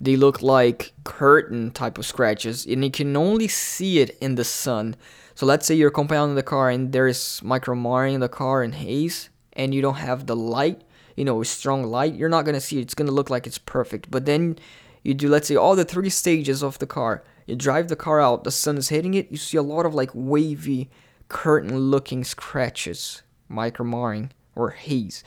they 0.00 0.16
look 0.16 0.42
like 0.42 0.92
curtain 1.04 1.70
type 1.70 1.98
of 1.98 2.06
scratches 2.06 2.66
and 2.66 2.84
you 2.84 2.90
can 2.90 3.16
only 3.16 3.48
see 3.48 3.98
it 3.98 4.16
in 4.20 4.34
the 4.34 4.44
sun 4.44 4.94
so 5.34 5.46
let's 5.46 5.66
say 5.66 5.74
you're 5.74 5.90
compounding 5.90 6.36
the 6.36 6.42
car 6.42 6.70
and 6.70 6.92
there's 6.92 7.42
micro 7.42 7.74
marring 7.74 8.14
in 8.14 8.20
the 8.20 8.28
car 8.28 8.62
and 8.62 8.74
haze 8.74 9.30
and 9.54 9.74
you 9.74 9.82
don't 9.82 9.96
have 9.96 10.26
the 10.26 10.36
light 10.36 10.82
you 11.16 11.24
know 11.24 11.42
strong 11.42 11.84
light 11.84 12.14
you're 12.14 12.28
not 12.28 12.44
to 12.54 12.60
see 12.60 12.78
it. 12.78 12.82
It's 12.82 12.94
to 12.94 13.04
look 13.04 13.30
like 13.30 13.46
it's 13.46 13.58
perfect. 13.58 14.10
But 14.10 14.26
then 14.26 14.58
you 15.02 15.14
do 15.14 15.28
let's 15.28 15.48
say 15.48 15.56
all 15.56 15.76
the 15.76 15.84
three 15.84 16.10
stages 16.10 16.62
of 16.62 16.78
the 16.78 16.86
car. 16.86 17.22
You 17.46 17.56
drive 17.56 17.88
the 17.88 17.96
car 17.96 18.20
out 18.20 18.44
the 18.44 18.50
sun 18.50 18.78
is 18.78 18.88
hitting 18.88 19.14
it 19.14 19.30
you 19.30 19.36
see 19.36 19.56
a 19.56 19.62
lot 19.62 19.86
of 19.86 19.94
like 19.94 20.10
wavy 20.14 20.90
curtain 21.28 21.76
looking 21.76 22.24
scratches 22.24 23.22
micro 23.48 23.84
marring 23.84 24.30
or 24.54 24.70
haze. 24.70 25.24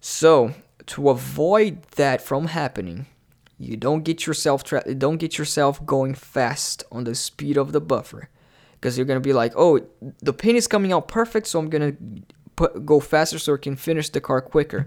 So 0.00 0.54
to 0.86 1.10
avoid 1.10 1.82
that 1.96 2.20
from 2.20 2.46
happening 2.46 3.06
you 3.58 3.76
don't 3.76 4.04
get 4.04 4.26
yourself 4.26 4.64
tra- 4.64 4.94
don't 4.94 5.18
get 5.18 5.36
yourself 5.36 5.84
going 5.84 6.14
fast 6.14 6.82
on 6.90 7.04
the 7.04 7.14
speed 7.14 7.56
of 7.56 7.72
the 7.72 7.80
buffer 7.80 8.28
because 8.80 8.96
you're 8.96 9.06
gonna 9.06 9.20
be 9.20 9.32
like 9.32 9.52
oh 9.56 9.80
the 10.20 10.32
paint 10.32 10.56
is 10.56 10.66
coming 10.66 10.92
out 10.92 11.06
perfect 11.06 11.46
so 11.46 11.58
i'm 11.58 11.68
gonna 11.68 11.92
put, 12.56 12.86
go 12.86 13.00
faster 13.00 13.38
so 13.38 13.54
i 13.54 13.56
can 13.56 13.76
finish 13.76 14.08
the 14.10 14.20
car 14.20 14.40
quicker. 14.40 14.86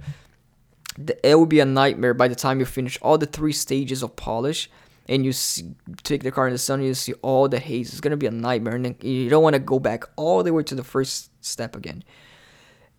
It 1.23 1.35
will 1.35 1.47
be 1.47 1.59
a 1.59 1.65
nightmare 1.65 2.13
by 2.13 2.27
the 2.27 2.35
time 2.35 2.59
you 2.59 2.65
finish 2.65 3.00
all 3.01 3.17
the 3.17 3.25
three 3.25 3.51
stages 3.51 4.03
of 4.03 4.15
polish 4.15 4.69
and 5.09 5.25
you 5.25 5.33
see, 5.33 5.71
take 6.03 6.21
the 6.21 6.31
car 6.31 6.47
in 6.47 6.53
the 6.53 6.59
sun 6.59 6.83
you 6.83 6.93
see 6.93 7.13
all 7.23 7.50
the 7.50 7.57
haze. 7.59 7.89
It's 7.89 8.00
gonna 8.00 8.17
be 8.17 8.27
a 8.27 8.31
nightmare 8.31 8.75
and 8.75 8.95
you 9.03 9.27
don't 9.27 9.41
want 9.41 9.55
to 9.55 9.59
go 9.59 9.79
back 9.79 10.03
all 10.15 10.43
the 10.43 10.53
way 10.53 10.62
to 10.63 10.75
the 10.75 10.83
first 10.83 11.31
step 11.43 11.75
again. 11.75 12.03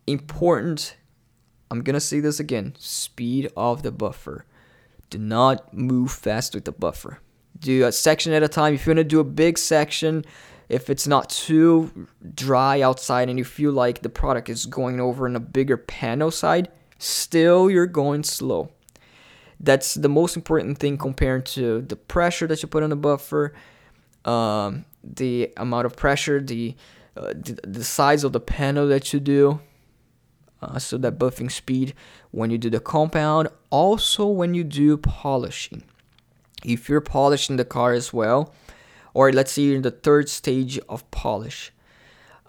Important 0.06 0.96
i'm 1.70 1.82
gonna 1.82 2.00
say 2.00 2.20
this 2.20 2.38
again 2.40 2.74
speed 2.78 3.50
of 3.56 3.82
the 3.82 3.92
buffer. 3.92 4.44
Do 5.10 5.18
not 5.18 5.72
move 5.72 6.10
fast 6.10 6.54
with 6.54 6.64
the 6.64 6.72
buffer. 6.72 7.20
Do 7.60 7.86
a 7.86 7.92
section 7.92 8.32
at 8.32 8.42
a 8.42 8.48
time. 8.48 8.74
If 8.74 8.86
you 8.86 8.90
want 8.90 8.98
to 8.98 9.04
do 9.04 9.20
a 9.20 9.24
big 9.24 9.58
section 9.58 10.24
if 10.74 10.90
it's 10.90 11.06
not 11.06 11.30
too 11.30 12.08
dry 12.34 12.80
outside 12.80 13.28
and 13.28 13.38
you 13.38 13.44
feel 13.44 13.72
like 13.72 14.02
the 14.02 14.08
product 14.08 14.48
is 14.48 14.66
going 14.66 15.00
over 15.00 15.26
in 15.26 15.36
a 15.36 15.40
bigger 15.40 15.76
panel 15.76 16.30
side 16.30 16.68
still 16.98 17.70
you're 17.70 17.86
going 17.86 18.22
slow 18.22 18.70
that's 19.60 19.94
the 19.94 20.08
most 20.08 20.36
important 20.36 20.78
thing 20.78 20.98
compared 20.98 21.46
to 21.46 21.82
the 21.82 21.96
pressure 21.96 22.46
that 22.46 22.62
you 22.62 22.68
put 22.68 22.82
on 22.82 22.90
the 22.90 22.96
buffer, 22.96 23.54
um, 24.24 24.84
the 25.02 25.52
amount 25.56 25.86
of 25.86 25.96
pressure, 25.96 26.40
the, 26.40 26.74
uh, 27.16 27.32
the, 27.34 27.58
the 27.66 27.84
size 27.84 28.24
of 28.24 28.32
the 28.32 28.40
panel 28.40 28.86
that 28.88 29.12
you 29.12 29.20
do. 29.20 29.60
Uh, 30.60 30.78
so 30.78 30.96
that 30.96 31.18
buffing 31.18 31.50
speed 31.50 31.94
when 32.30 32.50
you 32.50 32.56
do 32.56 32.70
the 32.70 32.80
compound, 32.80 33.48
also 33.70 34.26
when 34.26 34.54
you 34.54 34.64
do 34.64 34.96
polishing. 34.96 35.82
If 36.64 36.88
you're 36.88 37.02
polishing 37.02 37.56
the 37.56 37.66
car 37.66 37.92
as 37.92 38.14
well, 38.14 38.54
or 39.14 39.32
let's 39.32 39.52
say 39.52 39.62
you're 39.62 39.76
in 39.76 39.82
the 39.82 39.90
third 39.90 40.28
stage 40.28 40.78
of 40.88 41.08
polish, 41.10 41.72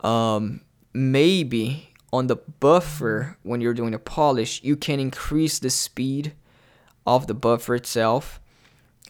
um, 0.04 0.62
maybe 0.94 1.90
on 2.12 2.28
the 2.28 2.36
buffer 2.36 3.38
when 3.44 3.62
you're 3.62 3.74
doing 3.74 3.94
a 3.94 4.00
polish, 4.00 4.64
you 4.64 4.76
can 4.76 5.00
increase 5.00 5.60
the 5.60 5.70
speed 5.70 6.34
of 7.06 7.28
the 7.28 7.34
buffer 7.34 7.76
itself, 7.76 8.40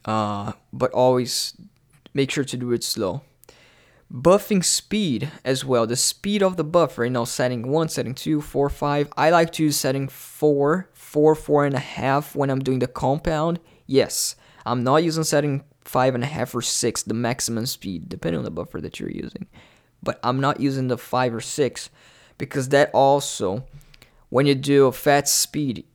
uh, 0.04 0.52
but 0.74 0.92
always 0.92 1.56
make 2.14 2.30
sure 2.32 2.44
to 2.44 2.58
do 2.58 2.72
it 2.72 2.84
slow. 2.84 3.22
Buffing 4.14 4.64
speed 4.64 5.32
as 5.44 5.66
well, 5.66 5.88
the 5.88 5.96
speed 5.96 6.44
of 6.44 6.58
the 6.58 6.64
buffer, 6.64 7.10
know, 7.10 7.26
setting 7.26 7.68
1, 7.68 7.90
setting 7.90 8.14
two, 8.14 8.40
four, 8.40 8.70
five. 8.70 9.12
I 9.18 9.32
like 9.32 9.52
to 9.54 9.64
use 9.64 9.78
setting 9.78 10.08
4, 10.08 10.90
4, 10.94 11.36
4 11.36 11.66
and 11.66 11.76
a 11.76 11.80
half 11.80 12.36
when 12.36 12.50
I'm 12.50 12.60
doing 12.60 12.80
the 12.80 12.88
compound. 12.88 13.60
Yes, 13.88 14.36
I'm 14.66 14.84
not 14.84 15.04
using 15.04 15.24
setting 15.24 15.64
5 15.86 16.16
and 16.16 16.24
a 16.24 16.28
half 16.28 16.54
or 16.54 16.62
6, 16.62 17.04
the 17.04 17.14
maximum 17.14 17.66
speed, 17.66 18.10
depending 18.10 18.40
on 18.40 18.46
the 18.46 18.52
buffer 18.52 18.82
that 18.82 19.00
you're 19.00 19.10
using. 19.10 19.48
But 20.04 20.20
I'm 20.24 20.42
not 20.42 20.60
using 20.60 20.88
the 20.88 20.98
5 20.98 21.36
or 21.36 21.42
6 21.42 21.90
because 22.38 22.70
that 22.70 22.92
also, 22.94 23.66
when 24.30 24.46
you 24.46 24.56
do 24.56 24.88
a 24.88 24.92
fast 24.92 25.34
speed, 25.36 25.86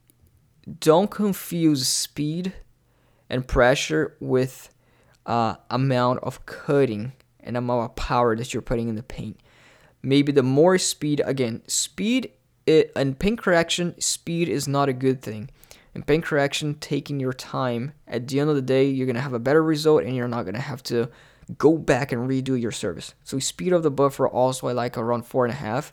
don't 0.78 1.10
confuse 1.10 1.86
speed 1.86 2.54
and 3.28 3.46
pressure 3.46 4.16
with 4.20 4.72
uh, 5.26 5.56
amount 5.70 6.20
of 6.22 6.46
cutting 6.46 7.12
and 7.40 7.56
amount 7.56 7.90
of 7.90 7.96
power 7.96 8.36
that 8.36 8.54
you're 8.54 8.62
putting 8.62 8.88
in 8.88 8.96
the 8.96 9.02
paint. 9.02 9.38
Maybe 10.02 10.32
the 10.32 10.42
more 10.42 10.78
speed, 10.78 11.20
again, 11.24 11.62
speed 11.66 12.32
it, 12.66 12.92
and 12.94 13.18
paint 13.18 13.40
correction, 13.40 14.00
speed 14.00 14.48
is 14.48 14.68
not 14.68 14.88
a 14.88 14.94
good 14.94 15.22
thing. 15.22 15.50
In 15.94 16.02
paint 16.02 16.24
correction, 16.24 16.74
taking 16.74 17.18
your 17.18 17.32
time, 17.32 17.92
at 18.06 18.28
the 18.28 18.38
end 18.38 18.48
of 18.50 18.56
the 18.56 18.62
day, 18.62 18.88
you're 18.88 19.06
gonna 19.06 19.20
have 19.20 19.32
a 19.32 19.40
better 19.40 19.62
result 19.62 20.04
and 20.04 20.14
you're 20.14 20.28
not 20.28 20.44
gonna 20.44 20.60
have 20.60 20.82
to 20.84 21.08
go 21.58 21.76
back 21.76 22.12
and 22.12 22.28
redo 22.28 22.60
your 22.60 22.70
service. 22.70 23.14
So 23.24 23.38
speed 23.38 23.72
of 23.72 23.82
the 23.82 23.90
buffer 23.90 24.28
also 24.28 24.68
I 24.68 24.72
like 24.72 24.96
around 24.96 25.26
four 25.26 25.44
and 25.44 25.52
a 25.52 25.56
half. 25.56 25.92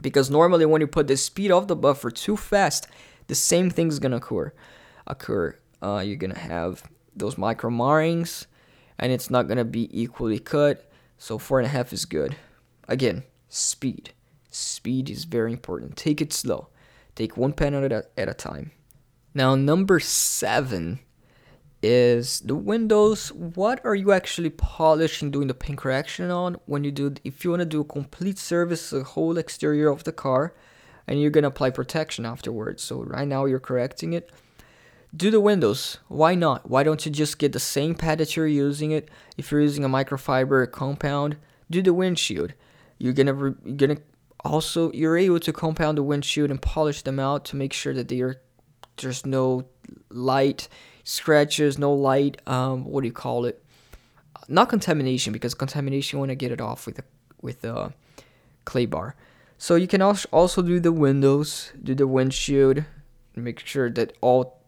Because 0.00 0.30
normally 0.30 0.66
when 0.66 0.80
you 0.80 0.86
put 0.86 1.08
the 1.08 1.16
speed 1.16 1.50
of 1.50 1.66
the 1.66 1.74
buffer 1.74 2.10
too 2.10 2.36
fast, 2.36 2.86
the 3.26 3.34
same 3.34 3.70
thing 3.70 3.88
is 3.88 3.98
gonna 3.98 4.18
occur. 4.18 4.52
Occur. 5.06 5.58
Uh, 5.82 6.02
you're 6.04 6.16
gonna 6.16 6.38
have 6.38 6.84
those 7.16 7.36
micro 7.36 7.70
marrings, 7.70 8.46
and 8.98 9.12
it's 9.12 9.30
not 9.30 9.48
gonna 9.48 9.64
be 9.64 9.88
equally 10.00 10.38
cut. 10.38 10.88
So 11.18 11.38
four 11.38 11.58
and 11.58 11.66
a 11.66 11.70
half 11.70 11.92
is 11.92 12.04
good. 12.04 12.36
Again, 12.86 13.24
speed. 13.48 14.12
Speed 14.50 15.10
is 15.10 15.24
very 15.24 15.52
important. 15.52 15.96
Take 15.96 16.20
it 16.20 16.32
slow. 16.32 16.68
Take 17.16 17.36
one 17.36 17.52
panel 17.52 17.84
at 17.84 17.92
a, 17.92 18.06
at 18.16 18.28
a 18.28 18.34
time. 18.34 18.70
Now, 19.38 19.54
number 19.54 20.00
seven 20.00 20.98
is 21.80 22.40
the 22.40 22.56
windows. 22.56 23.32
What 23.32 23.80
are 23.84 23.94
you 23.94 24.10
actually 24.10 24.50
polishing, 24.50 25.30
doing 25.30 25.46
the 25.46 25.54
paint 25.54 25.78
correction 25.78 26.32
on 26.32 26.56
when 26.66 26.82
you 26.82 26.90
do? 26.90 27.14
If 27.22 27.44
you 27.44 27.50
want 27.50 27.60
to 27.60 27.64
do 27.64 27.82
a 27.82 27.84
complete 27.84 28.36
service, 28.36 28.90
the 28.90 29.04
whole 29.04 29.38
exterior 29.38 29.90
of 29.90 30.02
the 30.02 30.10
car, 30.10 30.54
and 31.06 31.20
you're 31.20 31.30
gonna 31.30 31.46
apply 31.46 31.70
protection 31.70 32.26
afterwards. 32.26 32.82
So 32.82 33.04
right 33.04 33.28
now 33.28 33.44
you're 33.44 33.60
correcting 33.60 34.12
it. 34.12 34.32
Do 35.16 35.30
the 35.30 35.38
windows. 35.38 35.98
Why 36.08 36.34
not? 36.34 36.68
Why 36.68 36.82
don't 36.82 37.06
you 37.06 37.12
just 37.12 37.38
get 37.38 37.52
the 37.52 37.60
same 37.60 37.94
pad 37.94 38.18
that 38.18 38.34
you're 38.34 38.48
using 38.48 38.90
it? 38.90 39.08
If 39.36 39.52
you're 39.52 39.60
using 39.60 39.84
a 39.84 39.88
microfiber 39.88 40.68
compound, 40.72 41.36
do 41.70 41.80
the 41.80 41.94
windshield. 41.94 42.54
You're 42.98 43.12
gonna 43.12 43.34
re- 43.34 43.54
you're 43.64 43.76
gonna 43.76 43.98
also 44.44 44.90
you're 44.90 45.16
able 45.16 45.38
to 45.38 45.52
compound 45.52 45.96
the 45.96 46.02
windshield 46.02 46.50
and 46.50 46.60
polish 46.60 47.02
them 47.02 47.20
out 47.20 47.44
to 47.44 47.54
make 47.54 47.72
sure 47.72 47.94
that 47.94 48.08
they 48.08 48.20
are 48.20 48.40
there's 48.98 49.24
no 49.26 49.66
light 50.10 50.68
scratches, 51.04 51.78
no 51.78 51.92
light 51.92 52.40
um 52.46 52.84
what 52.84 53.02
do 53.02 53.06
you 53.06 53.12
call 53.12 53.44
it? 53.44 53.62
Not 54.48 54.68
contamination 54.68 55.32
because 55.32 55.54
contamination 55.54 56.16
you 56.16 56.20
want 56.20 56.30
to 56.30 56.36
get 56.36 56.52
it 56.52 56.60
off 56.60 56.86
with 56.86 56.98
a 56.98 57.04
with 57.40 57.64
a 57.64 57.92
clay 58.64 58.86
bar. 58.86 59.14
So 59.56 59.74
you 59.74 59.88
can 59.88 60.02
also 60.02 60.62
do 60.62 60.78
the 60.78 60.92
windows, 60.92 61.72
do 61.82 61.94
the 61.94 62.06
windshield, 62.06 62.84
make 63.34 63.60
sure 63.60 63.90
that 63.90 64.16
all 64.20 64.62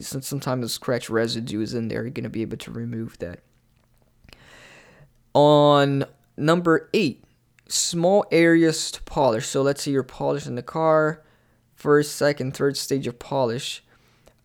sometimes 0.00 0.62
the 0.62 0.68
scratch 0.68 1.10
residue 1.10 1.60
is 1.60 1.74
in 1.74 1.88
there. 1.88 2.02
You're 2.02 2.10
gonna 2.10 2.28
be 2.28 2.42
able 2.42 2.58
to 2.58 2.70
remove 2.70 3.18
that. 3.18 3.40
On 5.34 6.04
number 6.36 6.88
eight, 6.94 7.24
small 7.68 8.26
areas 8.30 8.90
to 8.92 9.02
polish. 9.02 9.46
So 9.46 9.62
let's 9.62 9.82
say 9.82 9.90
you're 9.90 10.02
polishing 10.02 10.54
the 10.54 10.62
car, 10.62 11.22
first, 11.78 12.16
second, 12.16 12.54
third 12.54 12.76
stage 12.76 13.06
of 13.06 13.18
polish, 13.20 13.84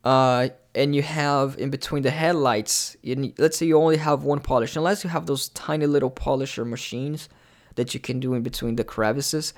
uh, 0.04 0.50
and 0.76 0.96
you 0.96 1.02
have 1.02 1.58
in 1.58 1.72
between 1.72 2.04
the 2.04 2.12
headlights. 2.12 2.96
let's 3.38 3.58
say 3.58 3.66
you 3.66 3.78
only 3.78 3.98
have 3.98 4.24
one 4.24 4.40
polish, 4.40 4.76
unless 4.76 5.04
you 5.04 5.10
have 5.10 5.26
those 5.26 5.50
tiny 5.50 5.88
little 5.88 6.12
polisher 6.12 6.64
machines 6.64 7.30
that 7.76 7.94
you 7.94 8.00
can 8.00 8.20
do 8.20 8.36
in 8.36 8.44
between 8.44 8.76
the 8.76 8.84
crevices. 8.84 9.54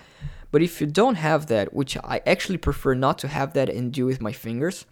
But 0.51 0.61
if 0.61 0.79
you 0.79 0.87
don't 0.87 1.15
have 1.15 1.47
that, 1.47 1.73
which 1.73 1.97
I 1.97 2.21
actually 2.25 2.59
prefer 2.59 2.93
not 2.93 3.17
to 3.19 3.27
have 3.27 3.51
that 3.53 3.69
and 3.69 3.91
do 3.91 4.05
with 4.05 4.21
my 4.21 4.31
fingers, 4.31 4.85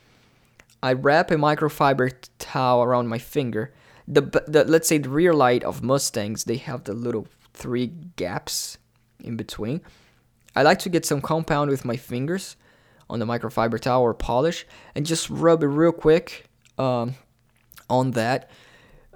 I 0.81 0.91
wrap 0.91 1.31
a 1.31 1.35
microfiber 1.35 2.11
towel 2.37 2.83
around 2.83 3.07
my 3.07 3.17
finger. 3.17 3.73
The, 4.05 4.23
the 4.45 4.65
let's 4.65 4.89
say 4.89 4.97
the 4.97 5.07
rear 5.07 5.33
light 5.33 5.63
of 5.63 5.81
Mustangs, 5.81 6.43
they 6.43 6.57
have 6.57 6.83
the 6.83 6.93
little 6.93 7.27
three 7.53 7.87
gaps 8.17 8.77
in 9.23 9.37
between. 9.37 9.79
I 10.53 10.63
like 10.63 10.79
to 10.79 10.89
get 10.89 11.05
some 11.05 11.21
compound 11.21 11.71
with 11.71 11.85
my 11.85 11.95
fingers 11.95 12.57
on 13.13 13.19
the 13.19 13.25
microfiber 13.25 13.79
towel 13.79 14.01
or 14.01 14.13
polish 14.13 14.65
and 14.95 15.05
just 15.05 15.29
rub 15.29 15.61
it 15.61 15.67
real 15.67 15.91
quick 15.91 16.45
um, 16.79 17.13
on 17.87 18.11
that 18.11 18.49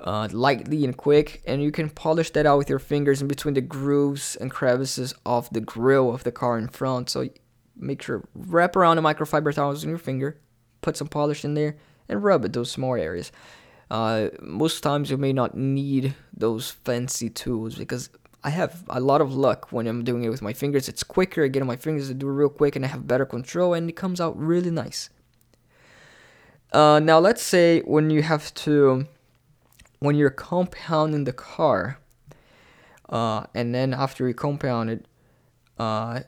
uh, 0.01 0.27
lightly 0.31 0.85
and 0.85 0.95
quick, 0.95 1.41
and 1.47 1.63
you 1.63 1.71
can 1.71 1.89
polish 1.89 2.29
that 2.31 2.45
out 2.45 2.59
with 2.59 2.69
your 2.69 2.77
fingers 2.79 3.21
in 3.21 3.27
between 3.27 3.55
the 3.55 3.61
grooves 3.61 4.35
and 4.35 4.51
crevices 4.51 5.15
of 5.25 5.49
the 5.49 5.61
grill 5.61 6.13
of 6.13 6.23
the 6.23 6.31
car 6.31 6.59
in 6.59 6.67
front. 6.67 7.09
So 7.09 7.27
make 7.75 8.03
sure 8.03 8.23
wrap 8.35 8.75
around 8.75 8.97
the 8.97 9.01
microfiber 9.01 9.53
towels 9.53 9.83
in 9.83 9.89
your 9.89 9.97
finger, 9.97 10.39
put 10.81 10.95
some 10.95 11.07
polish 11.07 11.43
in 11.43 11.55
there, 11.55 11.77
and 12.07 12.23
rub 12.23 12.45
it 12.45 12.53
those 12.53 12.71
small 12.71 12.93
areas. 12.93 13.31
Uh, 13.89 14.27
most 14.41 14.81
times 14.83 15.09
you 15.09 15.17
may 15.17 15.33
not 15.33 15.57
need 15.57 16.13
those 16.31 16.69
fancy 16.69 17.29
tools 17.29 17.75
because 17.75 18.09
I 18.43 18.49
have 18.51 18.83
a 18.89 18.99
lot 18.99 19.21
of 19.21 19.33
luck 19.33 19.71
when 19.71 19.87
I'm 19.87 20.03
doing 20.03 20.23
it 20.23 20.29
with 20.29 20.41
my 20.41 20.53
fingers. 20.53 20.87
It's 20.87 21.03
quicker. 21.03 21.43
I 21.43 21.47
get 21.47 21.61
on 21.61 21.67
my 21.67 21.75
fingers 21.75 22.07
to 22.07 22.13
do 22.13 22.29
it 22.29 22.33
real 22.33 22.49
quick, 22.49 22.75
and 22.75 22.85
I 22.85 22.87
have 22.87 23.07
better 23.07 23.25
control, 23.25 23.73
and 23.73 23.89
it 23.89 23.95
comes 23.95 24.21
out 24.21 24.37
really 24.37 24.71
nice. 24.71 25.09
Uh, 26.71 26.99
now 26.99 27.19
let's 27.19 27.41
say 27.41 27.81
when 27.81 28.09
you 28.09 28.21
have 28.21 28.53
to, 28.53 29.07
when 29.99 30.15
you're 30.15 30.29
compounding 30.29 31.23
the 31.23 31.33
car, 31.33 31.99
uh, 33.09 33.45
and 33.53 33.73
then 33.73 33.93
after 33.93 34.27
you 34.27 34.33
compound 34.33 34.89
it, 34.89 35.05
uh, 35.79 36.21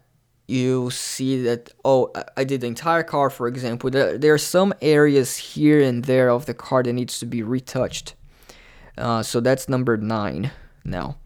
you 0.47 0.89
see 0.89 1.43
that 1.43 1.71
oh 1.85 2.11
I 2.35 2.43
did 2.43 2.61
the 2.61 2.67
entire 2.67 3.03
car 3.03 3.29
for 3.29 3.47
example. 3.47 3.89
There, 3.91 4.17
there 4.17 4.33
are 4.33 4.39
some 4.39 4.73
areas 4.81 5.37
here 5.37 5.79
and 5.81 6.05
there 6.05 6.29
of 6.29 6.47
the 6.47 6.55
car 6.55 6.81
that 6.81 6.93
needs 6.93 7.19
to 7.19 7.25
be 7.25 7.43
retouched. 7.43 8.15
Uh, 8.97 9.21
so 9.21 9.39
that's 9.39 9.69
number 9.69 9.95
nine 9.95 10.51
now. 10.83 11.17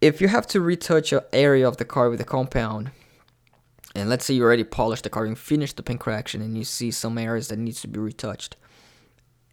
If 0.00 0.20
you 0.20 0.28
have 0.28 0.46
to 0.48 0.60
retouch 0.60 1.12
an 1.12 1.20
area 1.32 1.66
of 1.66 1.76
the 1.76 1.84
car 1.84 2.08
with 2.08 2.20
a 2.20 2.24
compound, 2.24 2.90
and 3.94 4.08
let's 4.08 4.24
say 4.24 4.34
you 4.34 4.44
already 4.44 4.64
polished 4.64 5.04
the 5.04 5.10
car 5.10 5.24
and 5.24 5.38
finished 5.38 5.76
the 5.76 5.82
paint 5.82 6.00
correction 6.00 6.40
and 6.40 6.56
you 6.56 6.64
see 6.64 6.90
some 6.90 7.18
areas 7.18 7.48
that 7.48 7.58
needs 7.58 7.80
to 7.80 7.88
be 7.88 7.98
retouched 7.98 8.56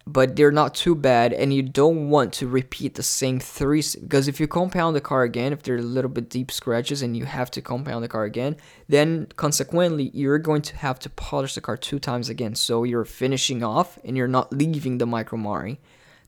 but 0.06 0.36
they're 0.36 0.52
not 0.52 0.72
too 0.72 0.94
bad 0.94 1.32
and 1.32 1.52
you 1.52 1.62
don't 1.62 2.08
want 2.08 2.32
to 2.32 2.46
repeat 2.46 2.94
the 2.94 3.02
same 3.02 3.40
three 3.40 3.82
because 4.00 4.28
if 4.28 4.38
you 4.38 4.46
compound 4.46 4.94
the 4.94 5.00
car 5.00 5.24
again 5.24 5.52
if 5.52 5.62
they're 5.62 5.78
a 5.78 5.82
little 5.82 6.10
bit 6.10 6.30
deep 6.30 6.52
scratches 6.52 7.02
and 7.02 7.16
you 7.16 7.24
have 7.24 7.50
to 7.50 7.60
compound 7.60 8.04
the 8.04 8.08
car 8.08 8.22
again 8.22 8.56
then 8.88 9.26
consequently 9.36 10.10
you're 10.14 10.38
going 10.38 10.62
to 10.62 10.76
have 10.76 10.98
to 11.00 11.10
polish 11.10 11.54
the 11.56 11.60
car 11.60 11.76
two 11.76 11.98
times 11.98 12.28
again. 12.28 12.54
So 12.54 12.84
you're 12.84 13.04
finishing 13.04 13.64
off 13.64 13.98
and 14.04 14.16
you're 14.16 14.28
not 14.28 14.52
leaving 14.52 14.98
the 14.98 15.06
micro 15.06 15.38
marring 15.38 15.78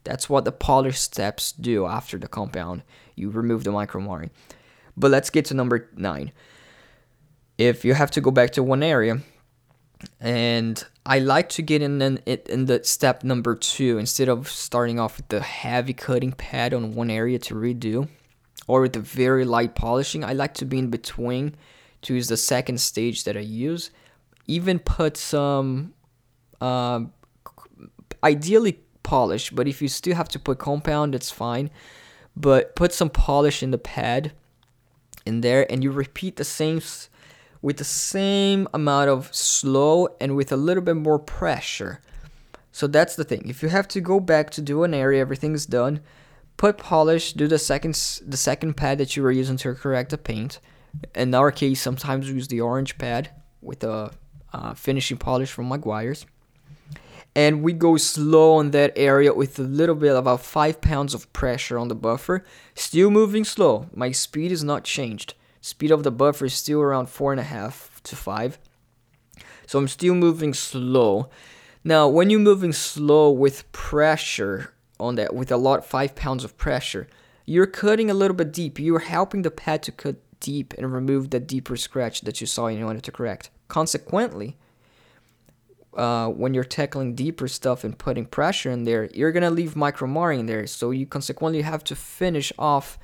that's 0.02 0.28
what 0.28 0.44
the 0.44 0.52
polish 0.52 0.98
steps 0.98 1.52
do 1.52 1.87
after 1.87 2.18
the 2.18 2.28
compound 2.28 2.82
you 3.18 3.30
remove 3.30 3.64
the 3.64 3.70
micro 3.70 4.00
marring 4.00 4.30
but 4.96 5.10
let's 5.10 5.30
get 5.30 5.44
to 5.44 5.54
number 5.54 5.88
nine 5.96 6.32
if 7.56 7.84
you 7.84 7.94
have 7.94 8.10
to 8.10 8.20
go 8.20 8.30
back 8.30 8.50
to 8.50 8.62
one 8.62 8.82
area 8.82 9.20
and 10.20 10.84
I 11.04 11.18
like 11.18 11.48
to 11.50 11.62
get 11.62 11.82
in 11.82 12.00
in, 12.00 12.18
in 12.26 12.66
the 12.66 12.84
step 12.84 13.25
number 13.25 13.54
two 13.54 13.98
instead 13.98 14.28
of 14.28 14.48
starting 14.48 15.00
off 15.00 15.16
with 15.16 15.28
the 15.28 15.40
heavy 15.40 15.92
cutting 15.92 16.32
pad 16.32 16.72
on 16.72 16.94
one 16.94 17.10
area 17.10 17.38
to 17.40 17.54
redo 17.54 18.08
or 18.68 18.82
with 18.82 18.92
the 18.92 19.00
very 19.00 19.44
light 19.44 19.75
polishing. 19.75 20.22
I 20.25 20.34
like 20.34 20.54
to 20.54 20.64
be 20.64 20.78
in 20.78 20.90
between 20.90 21.56
to 22.02 22.14
use 22.14 22.28
the 22.28 22.37
second 22.37 22.80
stage 22.80 23.25
that 23.25 23.37
I 23.37 23.40
use. 23.40 23.90
Even 24.46 24.78
put 24.78 25.16
some, 25.16 25.94
uh, 26.60 27.00
ideally 28.22 28.80
polish, 29.02 29.50
but 29.50 29.66
if 29.66 29.82
you 29.82 29.88
still 29.88 30.14
have 30.14 30.28
to 30.28 30.38
put 30.38 30.58
compound, 30.58 31.14
that's 31.14 31.30
fine. 31.30 31.70
But 32.40 32.76
put 32.76 32.92
some 32.92 33.11
polish 33.11 33.62
in 33.62 33.73
the 33.73 33.78
pad 33.78 34.33
in 35.26 35.40
there 35.40 35.71
and 35.71 35.83
you 35.83 35.90
repeat 35.90 36.37
the 36.37 36.45
same 36.45 36.80
with 37.61 37.78
the 37.78 37.85
same 37.85 38.68
amount 38.73 39.11
of 39.11 39.35
slow 39.35 40.09
and 40.21 40.37
with 40.37 40.52
a 40.52 40.57
little 40.57 40.83
bit 40.83 40.95
more 40.95 41.18
pressure. 41.18 42.00
So 42.71 42.87
that's 42.87 43.16
the 43.16 43.25
thing. 43.25 43.49
If 43.49 43.61
you 43.62 43.71
have 43.71 43.88
to 43.88 44.00
go 44.00 44.21
back 44.21 44.50
to 44.50 44.62
do 44.62 44.85
an 44.85 44.95
area, 44.95 45.21
everything's 45.21 45.66
done. 45.66 46.00
Put 46.57 46.78
polish, 46.78 47.33
do 47.33 47.49
the 47.49 47.59
second 47.59 47.95
the 48.25 48.37
second 48.37 48.75
pad 48.75 48.99
that 48.99 49.16
you 49.16 49.23
were 49.25 49.33
using 49.33 49.57
to 49.59 49.75
correct 49.75 50.11
the 50.11 50.18
paint. 50.18 50.61
In 51.14 51.35
our 51.35 51.50
case, 51.50 51.80
sometimes 51.80 52.28
we 52.28 52.35
use 52.35 52.49
the 52.49 52.61
orange 52.61 52.99
pad 52.99 53.30
with 53.61 53.83
a 53.83 54.12
uh, 54.52 54.75
finishing 54.75 55.18
polish 55.18 55.50
from 55.50 55.68
Meguiar's. 55.68 56.25
And 57.38 57.62
we 57.62 57.73
go 57.73 57.97
slow 57.97 58.54
on 58.54 58.73
that 58.73 58.92
area 58.97 59.33
with 59.33 59.61
a 59.61 59.62
little 59.62 59.95
bit 59.95 60.16
about 60.16 60.40
five 60.40 60.80
pounds 60.80 61.14
of 61.14 61.33
pressure 61.33 61.78
on 61.78 61.87
the 61.87 61.95
buffer. 61.95 62.45
Still 62.75 63.12
moving 63.12 63.45
slow. 63.45 63.87
My 63.95 64.11
speed 64.11 64.50
is 64.50 64.64
not 64.64 64.83
changed. 64.83 65.35
Speed 65.61 65.92
of 65.92 66.02
the 66.02 66.11
buffer 66.11 66.47
is 66.47 66.54
still 66.54 66.80
around 66.80 67.09
four 67.09 67.30
and 67.30 67.38
a 67.38 67.45
half 67.45 68.00
to 68.02 68.16
five. 68.16 68.59
So 69.68 69.78
I'm 69.78 69.87
still 69.87 70.16
moving 70.16 70.52
slow. 70.52 71.30
Now, 71.85 72.09
when 72.09 72.28
you're 72.28 72.40
moving 72.40 72.73
slow 72.73 73.30
with 73.30 73.71
pressure 73.71 74.75
on 74.99 75.14
that, 75.14 75.33
with 75.33 75.52
a 75.52 75.57
lot, 75.57 75.87
five 75.87 76.16
pounds 76.16 76.42
of 76.42 76.59
pressure, 76.59 77.07
you're 77.47 77.66
cutting 77.68 78.11
a 78.11 78.14
little 78.14 78.37
bit 78.37 78.50
deep. 78.52 78.80
You're 78.80 78.99
helping 78.99 79.42
the 79.42 79.52
pad 79.52 79.85
to 79.85 79.92
cut 79.92 80.16
deep 80.40 80.75
and 80.76 80.92
remove 80.92 81.30
that 81.30 81.47
deeper 81.47 81.76
scratch 81.76 82.23
that 82.23 82.40
you 82.40 82.49
saw 82.49 82.66
you 82.66 82.85
wanted 82.85 83.04
to 83.04 83.12
correct. 83.12 83.50
Consequently, 83.68 84.57
uh, 85.98 86.28
when 86.28 86.54
you're 86.54 86.62
tackling 86.62 87.16
deeper 87.16 87.48
stuff 87.48 87.82
and 87.82 87.98
putting 87.98 88.24
pressure 88.24 88.70
in 88.70 88.84
there, 88.84 89.11
you're 89.12 89.32
gonna 89.32 89.50
leave 89.50 89.74
micro 89.74 90.06
marring 90.06 90.46
there. 90.46 90.66
So 90.66 90.92
you 90.92 91.06
consequently 91.06 91.62
have 91.62 91.82
to 91.84 91.96
finish 91.96 92.52
off 92.56 92.98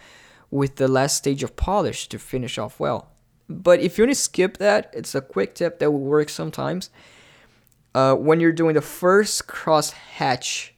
with 0.51 0.77
the 0.77 0.87
last 0.87 1.17
stage 1.17 1.43
of 1.43 1.57
polish 1.57 2.09
to 2.09 2.19
finish 2.21 2.57
off 2.57 2.79
well. 2.79 3.09
But 3.49 3.81
if 3.81 3.99
you 3.99 4.05
want 4.05 4.17
to 4.17 4.23
skip 4.23 4.59
that, 4.59 4.91
it's 4.95 5.15
a 5.15 5.21
quick 5.21 5.57
tip 5.57 5.81
that 5.81 5.91
will 5.91 6.01
work 6.01 6.29
sometimes. 6.29 6.91
Uh, 7.95 8.15
when 8.15 8.39
you're 8.39 8.53
doing 8.53 8.75
the 8.75 8.81
first 8.81 9.49
cross 9.49 9.91
hatch 9.91 10.75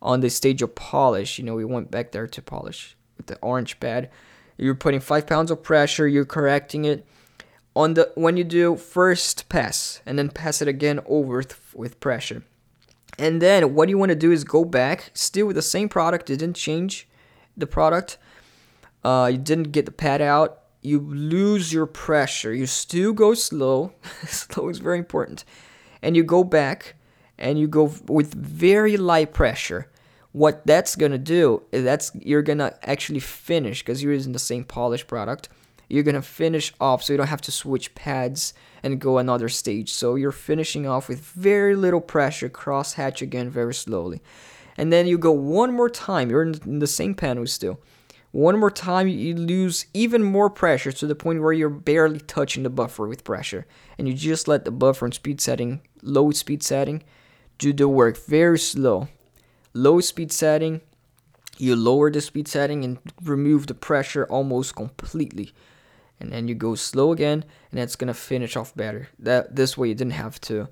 on 0.00 0.20
the 0.20 0.30
stage 0.30 0.62
of 0.62 0.74
polish, 0.74 1.38
you 1.38 1.44
know, 1.44 1.54
we 1.54 1.64
went 1.64 1.90
back 1.90 2.12
there 2.12 2.26
to 2.26 2.42
polish 2.42 2.96
with 3.18 3.26
the 3.26 3.38
orange 3.40 3.78
pad. 3.78 4.10
You're 4.56 4.74
putting 4.74 5.00
five 5.00 5.26
pounds 5.26 5.50
of 5.50 5.62
pressure, 5.62 6.08
you're 6.08 6.24
correcting 6.24 6.86
it 6.86 7.06
on 7.74 7.94
the 7.94 8.12
when 8.14 8.36
you 8.36 8.44
do 8.44 8.76
first 8.76 9.48
pass 9.48 10.00
and 10.04 10.18
then 10.18 10.28
pass 10.28 10.60
it 10.62 10.68
again 10.68 11.00
over 11.06 11.42
th- 11.42 11.58
with 11.74 12.00
pressure. 12.00 12.42
And 13.18 13.42
then 13.42 13.74
what 13.74 13.88
you 13.88 13.98
want 13.98 14.10
to 14.10 14.16
do 14.16 14.32
is 14.32 14.44
go 14.44 14.64
back, 14.64 15.10
still 15.14 15.46
with 15.46 15.56
the 15.56 15.62
same 15.62 15.88
product, 15.88 16.26
didn't 16.26 16.54
change 16.54 17.08
the 17.56 17.66
product, 17.66 18.18
uh, 19.04 19.28
you 19.32 19.38
didn't 19.38 19.72
get 19.72 19.84
the 19.84 19.92
pad 19.92 20.22
out, 20.22 20.62
you 20.82 20.98
lose 20.98 21.72
your 21.72 21.86
pressure. 21.86 22.52
You 22.52 22.66
still 22.66 23.12
go 23.12 23.34
slow. 23.34 23.92
slow 24.26 24.68
is 24.68 24.78
very 24.78 24.98
important. 24.98 25.44
And 26.02 26.16
you 26.16 26.24
go 26.24 26.42
back 26.42 26.96
and 27.38 27.58
you 27.58 27.68
go 27.68 27.92
with 28.08 28.34
very 28.34 28.96
light 28.96 29.32
pressure. 29.32 29.88
What 30.32 30.66
that's 30.66 30.96
gonna 30.96 31.18
do 31.18 31.62
is 31.70 31.84
that's 31.84 32.10
you're 32.14 32.42
gonna 32.42 32.74
actually 32.82 33.20
finish 33.20 33.82
because 33.82 34.02
you're 34.02 34.12
using 34.12 34.32
the 34.32 34.38
same 34.38 34.64
polish 34.64 35.06
product. 35.06 35.48
You're 35.92 36.02
gonna 36.02 36.22
finish 36.22 36.72
off 36.80 37.02
so 37.02 37.12
you 37.12 37.16
don't 37.16 37.26
have 37.26 37.40
to 37.42 37.52
switch 37.52 37.94
pads 37.94 38.54
and 38.82 39.00
go 39.00 39.18
another 39.18 39.48
stage. 39.48 39.92
So 39.92 40.14
you're 40.14 40.32
finishing 40.32 40.86
off 40.86 41.08
with 41.08 41.20
very 41.20 41.76
little 41.76 42.00
pressure, 42.00 42.48
cross 42.48 42.94
hatch 42.94 43.22
again 43.22 43.50
very 43.50 43.74
slowly. 43.74 44.22
And 44.76 44.92
then 44.92 45.06
you 45.06 45.18
go 45.18 45.32
one 45.32 45.72
more 45.74 45.90
time, 45.90 46.30
you're 46.30 46.42
in 46.42 46.78
the 46.78 46.86
same 46.86 47.14
panel 47.14 47.46
still 47.46 47.78
one 48.32 48.58
more 48.58 48.70
time, 48.70 49.08
you 49.08 49.34
lose 49.34 49.84
even 49.92 50.22
more 50.22 50.48
pressure 50.48 50.90
to 50.90 51.06
the 51.06 51.14
point 51.14 51.42
where 51.42 51.52
you're 51.52 51.68
barely 51.68 52.18
touching 52.18 52.62
the 52.62 52.70
buffer 52.70 53.06
with 53.06 53.24
pressure. 53.24 53.66
And 53.98 54.08
you 54.08 54.14
just 54.14 54.48
let 54.48 54.64
the 54.64 54.70
buffer 54.70 55.04
and 55.04 55.14
speed 55.14 55.40
setting, 55.40 55.82
low 56.02 56.30
speed 56.30 56.62
setting, 56.62 57.02
do 57.58 57.74
the 57.74 57.88
work 57.88 58.16
very 58.16 58.58
slow. 58.58 59.08
Low 59.74 60.00
speed 60.00 60.32
setting, 60.32 60.80
you 61.58 61.76
lower 61.76 62.10
the 62.10 62.22
speed 62.22 62.48
setting 62.48 62.84
and 62.84 62.98
remove 63.22 63.66
the 63.66 63.74
pressure 63.74 64.24
almost 64.24 64.74
completely. 64.74 65.52
And 66.22 66.32
then 66.32 66.46
you 66.46 66.54
go 66.54 66.76
slow 66.76 67.10
again, 67.10 67.44
and 67.72 67.80
it's 67.80 67.96
gonna 67.96 68.14
finish 68.14 68.56
off 68.56 68.72
better. 68.76 69.08
That 69.18 69.56
this 69.56 69.76
way 69.76 69.88
you 69.88 69.94
didn't 69.96 70.12
have 70.12 70.40
to 70.42 70.68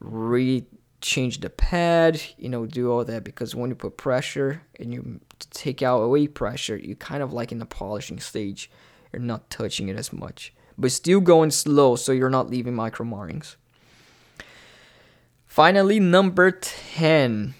re 0.00 0.64
change 1.02 1.40
the 1.40 1.50
pad, 1.50 2.18
you 2.38 2.48
know, 2.48 2.64
do 2.64 2.90
all 2.90 3.04
that 3.04 3.24
because 3.24 3.54
when 3.54 3.68
you 3.68 3.76
put 3.76 3.98
pressure 3.98 4.62
and 4.80 4.94
you 4.94 5.20
take 5.50 5.82
out 5.82 6.00
away 6.00 6.26
pressure, 6.26 6.78
you 6.78 6.96
kind 6.96 7.22
of 7.22 7.30
like 7.30 7.52
in 7.52 7.58
the 7.58 7.66
polishing 7.66 8.18
stage, 8.18 8.70
you're 9.12 9.20
not 9.20 9.50
touching 9.50 9.88
it 9.88 9.98
as 9.98 10.14
much, 10.14 10.54
but 10.78 10.90
still 10.90 11.20
going 11.20 11.50
slow 11.50 11.94
so 11.96 12.10
you're 12.10 12.30
not 12.30 12.48
leaving 12.48 12.74
micro 12.74 13.04
marrings. 13.04 13.58
Finally, 15.44 16.00
number 16.00 16.50
10 16.50 17.54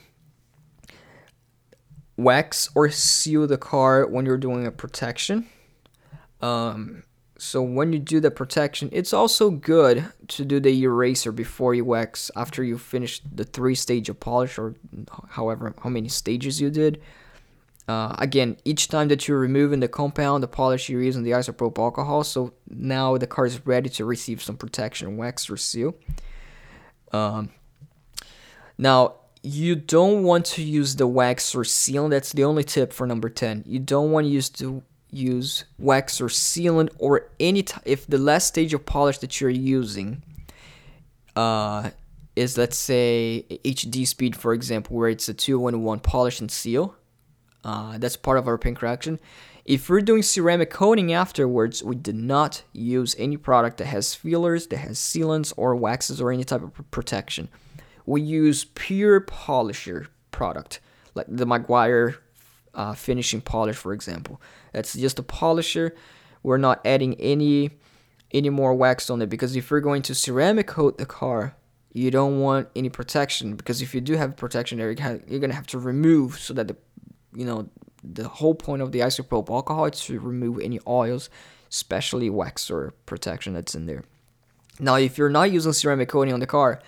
wax 2.17 2.71
or 2.75 2.89
seal 2.89 3.47
the 3.47 3.59
car 3.59 4.07
when 4.07 4.25
you're 4.25 4.39
doing 4.39 4.67
a 4.67 4.71
protection. 4.71 5.47
Um, 6.41 7.03
so 7.45 7.63
when 7.63 7.93
you 7.93 7.99
do 7.99 8.21
the 8.21 8.31
protection, 8.31 8.89
it's 8.91 9.13
also 9.13 9.51
good 9.51 10.07
to 10.29 10.45
do 10.47 10.59
the 10.61 10.83
eraser 10.83 11.31
before 11.31 11.75
you 11.75 11.85
wax 11.85 12.31
after 12.35 12.65
you 12.65 12.79
finish 12.79 13.21
the 13.21 13.45
three 13.45 13.75
stage 13.75 14.09
of 14.09 14.19
polish 14.19 14.59
or 14.59 14.75
however 15.29 15.75
how 15.83 15.91
many 15.91 16.09
stages 16.09 16.61
you 16.61 16.71
did. 16.71 17.03
Uh, 17.87 18.17
again, 18.19 18.57
each 18.65 18.89
time 18.89 19.09
that 19.09 19.29
you're 19.29 19.39
removing 19.39 19.81
the 19.81 19.89
compound, 19.89 20.43
the 20.43 20.49
polish 20.49 20.89
you're 20.89 21.03
using 21.03 21.23
the 21.23 21.33
isopropyl 21.33 21.85
alcohol. 21.85 22.25
So 22.25 22.55
now 22.71 23.19
the 23.19 23.27
car 23.27 23.45
is 23.45 23.67
ready 23.67 23.91
to 23.91 24.07
receive 24.07 24.43
some 24.43 24.57
protection, 24.57 25.19
wax 25.19 25.51
or 25.51 25.59
seal. 25.59 25.95
Um, 27.13 27.51
now 28.79 29.17
you 29.43 29.75
don't 29.75 30.23
want 30.23 30.47
to 30.47 30.63
use 30.63 30.97
the 30.97 31.07
wax 31.07 31.55
or 31.55 31.63
seal. 31.65 32.09
That's 32.09 32.33
the 32.33 32.45
only 32.45 32.65
tip 32.65 32.91
for 32.95 33.07
number 33.07 33.29
ten. 33.29 33.63
You 33.67 33.81
don't 33.81 34.13
want 34.13 34.25
to 34.25 34.31
use 34.31 34.49
the 34.49 34.83
use 35.17 35.65
wax 35.79 36.21
or 36.21 36.27
sealant 36.27 36.91
or 36.99 37.31
any 37.39 37.63
t- 37.63 37.81
if 37.85 38.07
the 38.07 38.19
last 38.19 38.49
stage 38.49 38.75
of 38.75 38.85
polish 38.85 39.19
that 39.19 39.41
you're 39.41 39.51
using 39.51 40.23
uh, 41.37 41.91
is 42.37 42.59
let's 42.59 42.77
say 42.77 43.45
HD 43.65 44.07
speed 44.07 44.37
for 44.37 44.53
example 44.53 44.97
where 44.97 45.09
it's 45.09 45.29
a 45.29 45.35
2 45.35 45.69
in 45.69 45.83
1 45.83 46.01
polish 46.01 46.41
and 46.41 46.51
seal 46.51 46.97
uh, 47.65 47.97
that's 47.99 48.17
part 48.17 48.39
of 48.39 48.47
our 48.47 48.59
paint 48.59 48.79
correction 48.79 49.19
if 49.65 49.89
we're 49.89 50.03
doing 50.03 50.23
ceramic 50.23 50.71
coating 50.71 51.13
afterwards 51.13 51.83
we 51.83 51.95
do 51.95 52.13
not 52.13 52.63
use 52.73 53.17
any 53.19 53.39
product 53.39 53.79
that 53.79 53.87
has 53.87 54.15
fillers 54.15 54.67
that 54.67 54.77
has 54.77 54.99
sealants 54.99 55.55
or 55.57 55.75
waxes 55.75 56.21
or 56.21 56.31
any 56.31 56.45
type 56.45 56.63
of 56.63 56.91
protection. 56.91 57.49
We 58.05 58.21
use 58.21 58.65
pure 58.75 59.21
polisher 59.21 60.09
product, 60.31 60.81
like 61.15 61.27
the 61.29 61.47
Meguiar 61.47 62.17
uh, 62.75 62.95
finishing 62.95 63.41
polish, 63.41 63.77
for 63.77 63.93
example. 63.93 64.41
That's 64.73 64.95
just 64.95 65.19
a 65.19 65.23
polisher. 65.23 65.95
We're 66.43 66.59
not 66.59 66.81
adding 66.85 67.15
any 67.21 67.71
any 68.33 68.51
more 68.51 68.75
wax 68.75 69.11
on 69.11 69.23
it 69.23 69.29
because 69.29 69.55
if 69.55 69.71
you're 69.71 69.81
going 69.81 70.03
to 70.03 70.15
ceramic 70.15 70.67
coat 70.67 70.99
the 70.99 71.07
car, 71.07 71.55
you 71.93 72.11
don't 72.11 72.41
want 72.41 72.69
any 72.75 72.89
protection 72.89 73.55
because 73.55 73.81
if 73.81 73.95
you 73.95 74.01
do 74.01 74.17
have 74.17 74.37
protection 74.37 74.79
there, 74.79 74.91
you're 74.91 75.41
gonna 75.41 75.55
have 75.55 75.69
to 75.69 75.79
remove 75.79 76.39
so 76.39 76.53
that 76.55 76.69
the 76.69 76.77
you 77.35 77.45
know 77.45 77.69
the 78.03 78.29
whole 78.29 78.55
point 78.55 78.83
of 78.83 78.93
the 78.93 79.01
isopropyl 79.01 79.51
alcohol 79.51 79.87
is 79.87 80.01
to 80.01 80.19
remove 80.19 80.61
any 80.61 80.81
oils, 80.87 81.31
especially 81.71 82.29
wax 82.29 82.71
or 82.71 82.93
protection 83.07 83.55
that's 83.55 83.75
in 83.75 83.87
there. 83.87 84.05
Now, 84.81 84.97
if 84.97 85.17
you're 85.17 85.31
not 85.31 85.53
using 85.53 85.73
ceramic 85.73 86.09
coating 86.09 86.35
on 86.35 86.41
the 86.41 86.47
car, 86.47 86.83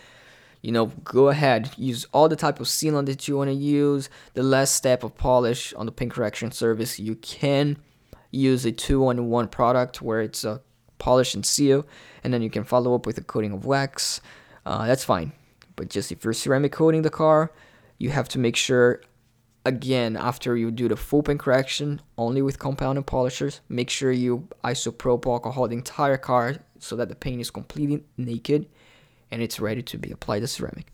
you 0.62 0.72
know, 0.72 0.86
go 1.04 1.28
ahead, 1.28 1.70
use 1.76 2.06
all 2.12 2.28
the 2.28 2.36
type 2.36 2.60
of 2.60 2.66
sealant 2.66 3.06
that 3.06 3.28
you 3.28 3.36
want 3.36 3.50
to 3.50 3.54
use. 3.54 4.08
The 4.34 4.42
last 4.42 4.74
step 4.74 5.04
of 5.04 5.16
polish 5.16 5.72
on 5.74 5.86
the 5.86 5.92
paint 5.92 6.12
correction 6.12 6.50
service, 6.52 6.98
you 6.98 7.14
can 7.16 7.76
use 8.30 8.64
a 8.64 8.72
two-on-one 8.72 9.48
product 9.48 10.02
where 10.02 10.20
it's 10.20 10.44
a 10.44 10.60
polish 10.98 11.34
and 11.34 11.44
seal, 11.44 11.86
and 12.24 12.32
then 12.32 12.42
you 12.42 12.50
can 12.50 12.64
follow 12.64 12.94
up 12.94 13.06
with 13.06 13.18
a 13.18 13.22
coating 13.22 13.52
of 13.52 13.64
wax. 13.64 14.20
Uh, 14.64 14.86
that's 14.86 15.04
fine. 15.04 15.32
But 15.76 15.90
just 15.90 16.10
if 16.10 16.24
you're 16.24 16.32
ceramic 16.32 16.72
coating 16.72 17.02
the 17.02 17.10
car, 17.10 17.52
you 17.98 18.10
have 18.10 18.28
to 18.30 18.38
make 18.38 18.56
sure 18.56 19.02
again 19.64 20.16
after 20.16 20.56
you 20.56 20.70
do 20.70 20.88
the 20.88 20.96
full 20.96 21.22
paint 21.22 21.40
correction 21.40 22.00
only 22.16 22.40
with 22.40 22.56
compound 22.56 22.96
and 22.96 23.04
polishers 23.04 23.60
make 23.68 23.90
sure 23.90 24.12
you 24.12 24.46
isopropyl 24.62 25.32
alcohol 25.32 25.66
the 25.66 25.74
entire 25.74 26.16
car 26.16 26.54
so 26.78 26.94
that 26.94 27.08
the 27.08 27.16
paint 27.16 27.40
is 27.40 27.50
completely 27.50 28.04
naked 28.16 28.68
and 29.30 29.42
it's 29.42 29.60
ready 29.60 29.82
to 29.82 29.98
be 29.98 30.10
applied 30.10 30.40
to 30.40 30.46
ceramic. 30.46 30.86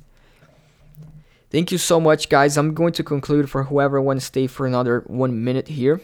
Thank 1.51 1.71
you 1.71 1.79
so 1.79 2.01
much 2.01 2.29
guys. 2.29 2.57
I'm 2.57 2.73
going 2.73 2.95
to 2.95 3.05
conclude 3.05 3.51
for 3.51 3.65
whoever 3.65 4.01
wants 4.01 4.25
to 4.25 4.27
stay 4.27 4.47
for 4.47 4.67
another 4.67 5.05
one 5.07 5.45
minute 5.45 5.69
here. 5.69 6.01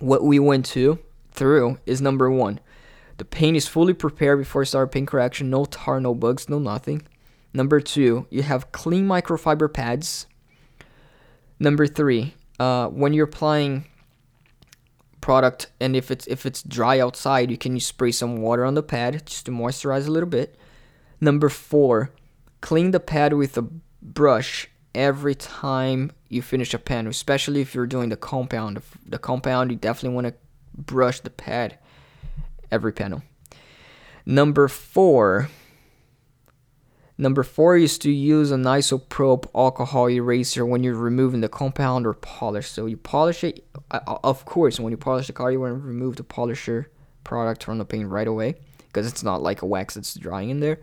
What 0.00 0.24
we 0.24 0.38
went 0.38 0.66
to 0.66 0.98
through 1.30 1.78
is 1.86 2.00
number 2.00 2.30
one. 2.30 2.58
The 3.18 3.24
paint 3.24 3.56
is 3.56 3.68
fully 3.68 3.94
prepared 3.94 4.40
before 4.40 4.64
start 4.64 4.90
paint 4.90 5.06
correction. 5.06 5.50
No 5.50 5.66
tar 5.66 6.00
no 6.00 6.14
bugs 6.14 6.48
no 6.48 6.58
nothing. 6.58 7.02
Number 7.54 7.80
two 7.80 8.26
you 8.30 8.42
have 8.42 8.72
clean 8.72 9.06
microfiber 9.06 9.72
pads. 9.72 10.26
Number 11.60 11.86
three, 11.86 12.34
uh, 12.58 12.88
when 12.88 13.12
you're 13.12 13.26
applying 13.26 13.84
product 15.20 15.68
and 15.78 15.94
if 15.94 16.10
it's 16.10 16.26
if 16.26 16.44
it's 16.44 16.60
dry 16.60 16.98
outside, 16.98 17.52
you 17.52 17.56
can 17.56 17.78
spray 17.78 18.10
some 18.10 18.38
water 18.38 18.64
on 18.64 18.74
the 18.74 18.82
pad 18.82 19.24
just 19.24 19.46
to 19.46 19.52
moisturize 19.52 20.08
a 20.08 20.10
little 20.10 20.28
bit. 20.28 20.58
Number 21.22 21.48
four, 21.48 22.10
clean 22.62 22.90
the 22.90 22.98
pad 22.98 23.32
with 23.32 23.56
a 23.56 23.62
brush 24.02 24.68
every 24.92 25.36
time 25.36 26.10
you 26.28 26.42
finish 26.42 26.74
a 26.74 26.80
panel, 26.80 27.10
especially 27.10 27.60
if 27.60 27.76
you're 27.76 27.86
doing 27.86 28.08
the 28.08 28.16
compound. 28.16 28.82
The 29.06 29.20
compound, 29.20 29.70
you 29.70 29.76
definitely 29.76 30.16
want 30.16 30.26
to 30.26 30.34
brush 30.76 31.20
the 31.20 31.30
pad 31.30 31.78
every 32.72 32.92
panel. 32.92 33.22
Number 34.26 34.66
four, 34.66 35.48
Number 37.16 37.44
four 37.44 37.76
is 37.76 37.98
to 37.98 38.10
use 38.10 38.50
an 38.50 38.64
isopropyl 38.64 39.48
alcohol 39.54 40.10
eraser 40.10 40.66
when 40.66 40.82
you're 40.82 40.96
removing 40.96 41.40
the 41.40 41.48
compound 41.48 42.04
or 42.04 42.14
polish. 42.14 42.68
So 42.68 42.86
you 42.86 42.96
polish 42.96 43.44
it, 43.44 43.64
uh, 43.92 44.00
uh, 44.08 44.18
of 44.24 44.44
course, 44.44 44.80
when 44.80 44.90
you 44.90 44.96
polish 44.96 45.28
the 45.28 45.32
car, 45.32 45.52
you 45.52 45.60
want 45.60 45.74
to 45.74 45.86
remove 45.86 46.16
the 46.16 46.24
polisher 46.24 46.90
product 47.22 47.62
from 47.62 47.78
the 47.78 47.84
paint 47.84 48.08
right 48.08 48.26
away 48.26 48.56
because 48.88 49.06
it's 49.06 49.22
not 49.22 49.40
like 49.40 49.62
a 49.62 49.66
wax 49.66 49.94
that's 49.94 50.14
drying 50.14 50.50
in 50.50 50.58
there. 50.58 50.80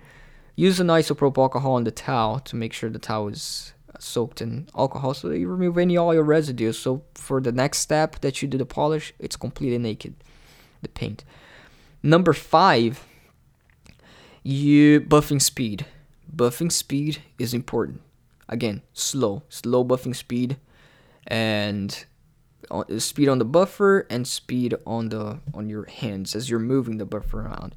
Use 0.67 0.79
an 0.79 0.87
isopropyl 0.87 1.37
alcohol 1.37 1.73
on 1.73 1.85
the 1.85 1.91
towel 1.91 2.39
to 2.39 2.55
make 2.55 2.73
sure 2.73 2.89
the 2.89 2.99
towel 2.99 3.29
is 3.29 3.73
soaked 3.97 4.41
in 4.41 4.67
alcohol 4.75 5.13
so 5.13 5.29
you 5.31 5.47
remove 5.47 5.77
any 5.77 5.97
oil 5.97 6.21
residue. 6.21 6.73
So 6.73 7.03
for 7.15 7.39
the 7.41 7.51
next 7.51 7.79
step 7.79 8.19
that 8.21 8.41
you 8.41 8.47
do 8.47 8.57
the 8.57 8.65
polish, 8.65 9.13
it's 9.19 9.35
completely 9.35 9.77
naked, 9.77 10.15
the 10.81 10.89
paint. 10.89 11.23
Number 12.03 12.33
five, 12.33 13.05
you 14.43 15.01
buffing 15.01 15.41
speed 15.41 15.85
buffing 16.35 16.71
speed 16.71 17.21
is 17.37 17.53
important. 17.53 18.01
Again, 18.47 18.81
slow, 18.93 19.43
slow 19.49 19.83
buffing 19.83 20.15
speed, 20.15 20.57
and 21.27 22.05
uh, 22.71 22.83
speed 22.97 23.29
on 23.29 23.39
the 23.39 23.45
buffer 23.45 24.05
and 24.09 24.27
speed 24.27 24.75
on 24.85 25.09
the 25.09 25.39
on 25.53 25.69
your 25.69 25.85
hands 25.85 26.35
as 26.35 26.49
you're 26.49 26.59
moving 26.59 26.97
the 26.97 27.05
buffer 27.05 27.41
around. 27.41 27.75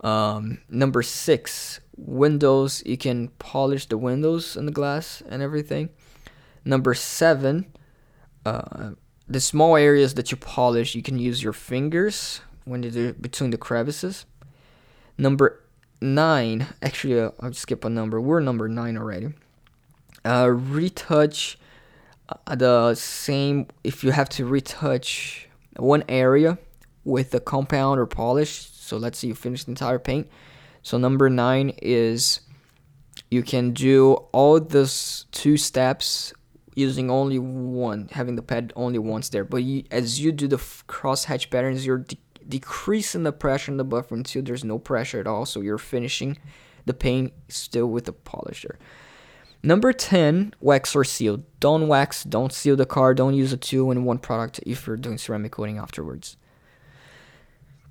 Um, 0.00 0.58
number 0.68 1.02
six, 1.02 1.80
windows. 1.96 2.82
You 2.86 2.96
can 2.96 3.28
polish 3.38 3.86
the 3.86 3.98
windows 3.98 4.56
and 4.56 4.66
the 4.66 4.72
glass 4.72 5.22
and 5.28 5.42
everything. 5.42 5.90
Number 6.64 6.94
seven, 6.94 7.66
uh, 8.44 8.90
the 9.28 9.40
small 9.40 9.76
areas 9.76 10.14
that 10.14 10.30
you 10.30 10.36
polish, 10.36 10.94
you 10.94 11.02
can 11.02 11.18
use 11.18 11.42
your 11.42 11.52
fingers 11.52 12.40
when 12.64 12.80
they're 12.80 13.12
between 13.12 13.50
the 13.50 13.58
crevices. 13.58 14.26
Number 15.16 15.60
nine, 16.00 16.66
actually, 16.82 17.20
uh, 17.20 17.30
I'll 17.40 17.52
skip 17.52 17.84
a 17.84 17.90
number. 17.90 18.20
We're 18.20 18.40
number 18.40 18.68
nine 18.68 18.96
already. 18.96 19.34
Uh, 20.24 20.48
retouch 20.50 21.58
uh, 22.28 22.54
the 22.54 22.94
same. 22.94 23.66
If 23.84 24.04
you 24.04 24.10
have 24.12 24.28
to 24.30 24.44
retouch 24.44 25.48
one 25.76 26.04
area 26.08 26.58
with 27.04 27.30
the 27.30 27.40
compound 27.40 28.00
or 28.00 28.06
polish, 28.06 28.68
so 28.90 28.96
let's 28.96 29.20
say 29.20 29.28
you 29.28 29.36
finish 29.36 29.62
the 29.64 29.70
entire 29.70 30.00
paint. 30.00 30.28
So 30.82 30.98
number 30.98 31.30
nine 31.30 31.70
is 31.80 32.40
you 33.30 33.44
can 33.44 33.72
do 33.72 34.14
all 34.32 34.58
those 34.58 35.26
two 35.30 35.56
steps 35.56 36.32
using 36.74 37.08
only 37.08 37.38
one, 37.38 38.08
having 38.10 38.34
the 38.34 38.42
pad 38.42 38.72
only 38.74 38.98
once 38.98 39.28
there. 39.28 39.44
But 39.44 39.62
you, 39.62 39.84
as 39.92 40.18
you 40.18 40.32
do 40.32 40.48
the 40.48 40.60
cross 40.88 41.24
hatch 41.24 41.50
patterns, 41.50 41.86
you're 41.86 41.98
de- 41.98 42.18
decreasing 42.48 43.22
the 43.22 43.32
pressure 43.32 43.70
in 43.70 43.76
the 43.76 43.84
buffer 43.84 44.16
until 44.16 44.42
there's 44.42 44.64
no 44.64 44.80
pressure 44.80 45.20
at 45.20 45.28
all. 45.28 45.46
So 45.46 45.60
you're 45.60 45.78
finishing 45.78 46.36
the 46.84 46.94
paint 46.94 47.32
still 47.48 47.86
with 47.86 48.06
the 48.06 48.12
polisher. 48.12 48.76
Number 49.62 49.92
10, 49.92 50.54
wax 50.60 50.96
or 50.96 51.04
seal. 51.04 51.44
Don't 51.60 51.86
wax, 51.86 52.24
don't 52.24 52.52
seal 52.52 52.74
the 52.74 52.86
car, 52.86 53.14
don't 53.14 53.34
use 53.34 53.52
a 53.52 53.56
two 53.56 53.92
in 53.92 54.04
one 54.04 54.18
product 54.18 54.58
if 54.66 54.88
you're 54.88 54.96
doing 54.96 55.18
ceramic 55.18 55.52
coating 55.52 55.78
afterwards. 55.78 56.36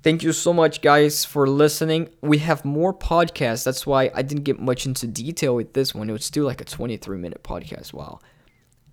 Thank 0.02 0.22
you 0.22 0.32
so 0.32 0.52
much, 0.52 0.80
guys, 0.80 1.24
for 1.26 1.46
listening. 1.46 2.08
We 2.22 2.38
have 2.38 2.64
more 2.64 2.94
podcasts. 2.94 3.64
That's 3.64 3.86
why 3.86 4.10
I 4.14 4.22
didn't 4.22 4.44
get 4.44 4.58
much 4.58 4.86
into 4.86 5.06
detail 5.06 5.54
with 5.54 5.74
this 5.74 5.94
one. 5.94 6.08
It 6.08 6.12
was 6.12 6.24
still 6.24 6.46
like 6.46 6.60
a 6.60 6.64
23 6.64 7.18
minute 7.18 7.42
podcast. 7.42 7.92
Wow. 7.92 8.20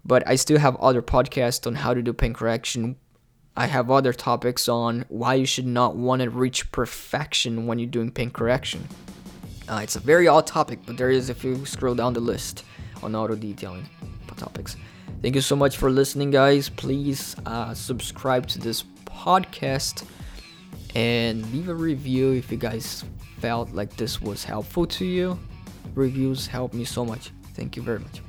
But 0.03 0.27
I 0.27 0.35
still 0.35 0.59
have 0.59 0.75
other 0.77 1.01
podcasts 1.01 1.65
on 1.65 1.75
how 1.75 1.93
to 1.93 2.01
do 2.01 2.11
paint 2.13 2.35
correction, 2.35 2.97
I 3.57 3.65
have 3.65 3.89
other 3.89 4.13
topics 4.13 4.69
on 4.69 5.03
why 5.09 5.33
you 5.33 5.47
should 5.47 5.65
not 5.65 5.95
want 5.95 6.21
to 6.21 6.29
reach 6.29 6.71
perfection 6.71 7.65
when 7.65 7.79
you're 7.79 7.89
doing 7.89 8.11
paint 8.11 8.31
correction. 8.31 8.87
Uh, 9.67 9.79
it's 9.81 9.95
a 9.95 9.99
very 9.99 10.27
odd 10.27 10.45
topic, 10.45 10.77
but 10.85 10.95
there 10.95 11.09
is 11.09 11.31
if 11.31 11.43
you 11.43 11.65
scroll 11.65 11.95
down 11.95 12.13
the 12.13 12.19
list 12.19 12.65
on 13.01 13.15
auto 13.15 13.33
detailing 13.33 13.89
topics. 14.35 14.77
Thank 15.23 15.33
you 15.33 15.41
so 15.41 15.55
much 15.55 15.75
for 15.75 15.89
listening, 15.89 16.29
guys. 16.29 16.69
Please 16.69 17.35
uh, 17.47 17.73
subscribe 17.73 18.45
to 18.49 18.59
this 18.59 18.83
podcast 19.05 20.05
and 20.95 21.45
leave 21.53 21.69
a 21.69 21.75
review 21.75 22.31
if 22.31 22.51
you 22.51 22.57
guys 22.57 23.03
felt 23.39 23.71
like 23.71 23.95
this 23.95 24.21
was 24.21 24.43
helpful 24.43 24.85
to 24.87 25.05
you. 25.05 25.39
Reviews 25.95 26.47
help 26.47 26.73
me 26.73 26.85
so 26.85 27.05
much. 27.05 27.31
Thank 27.53 27.75
you 27.75 27.83
very 27.83 27.99
much. 27.99 28.21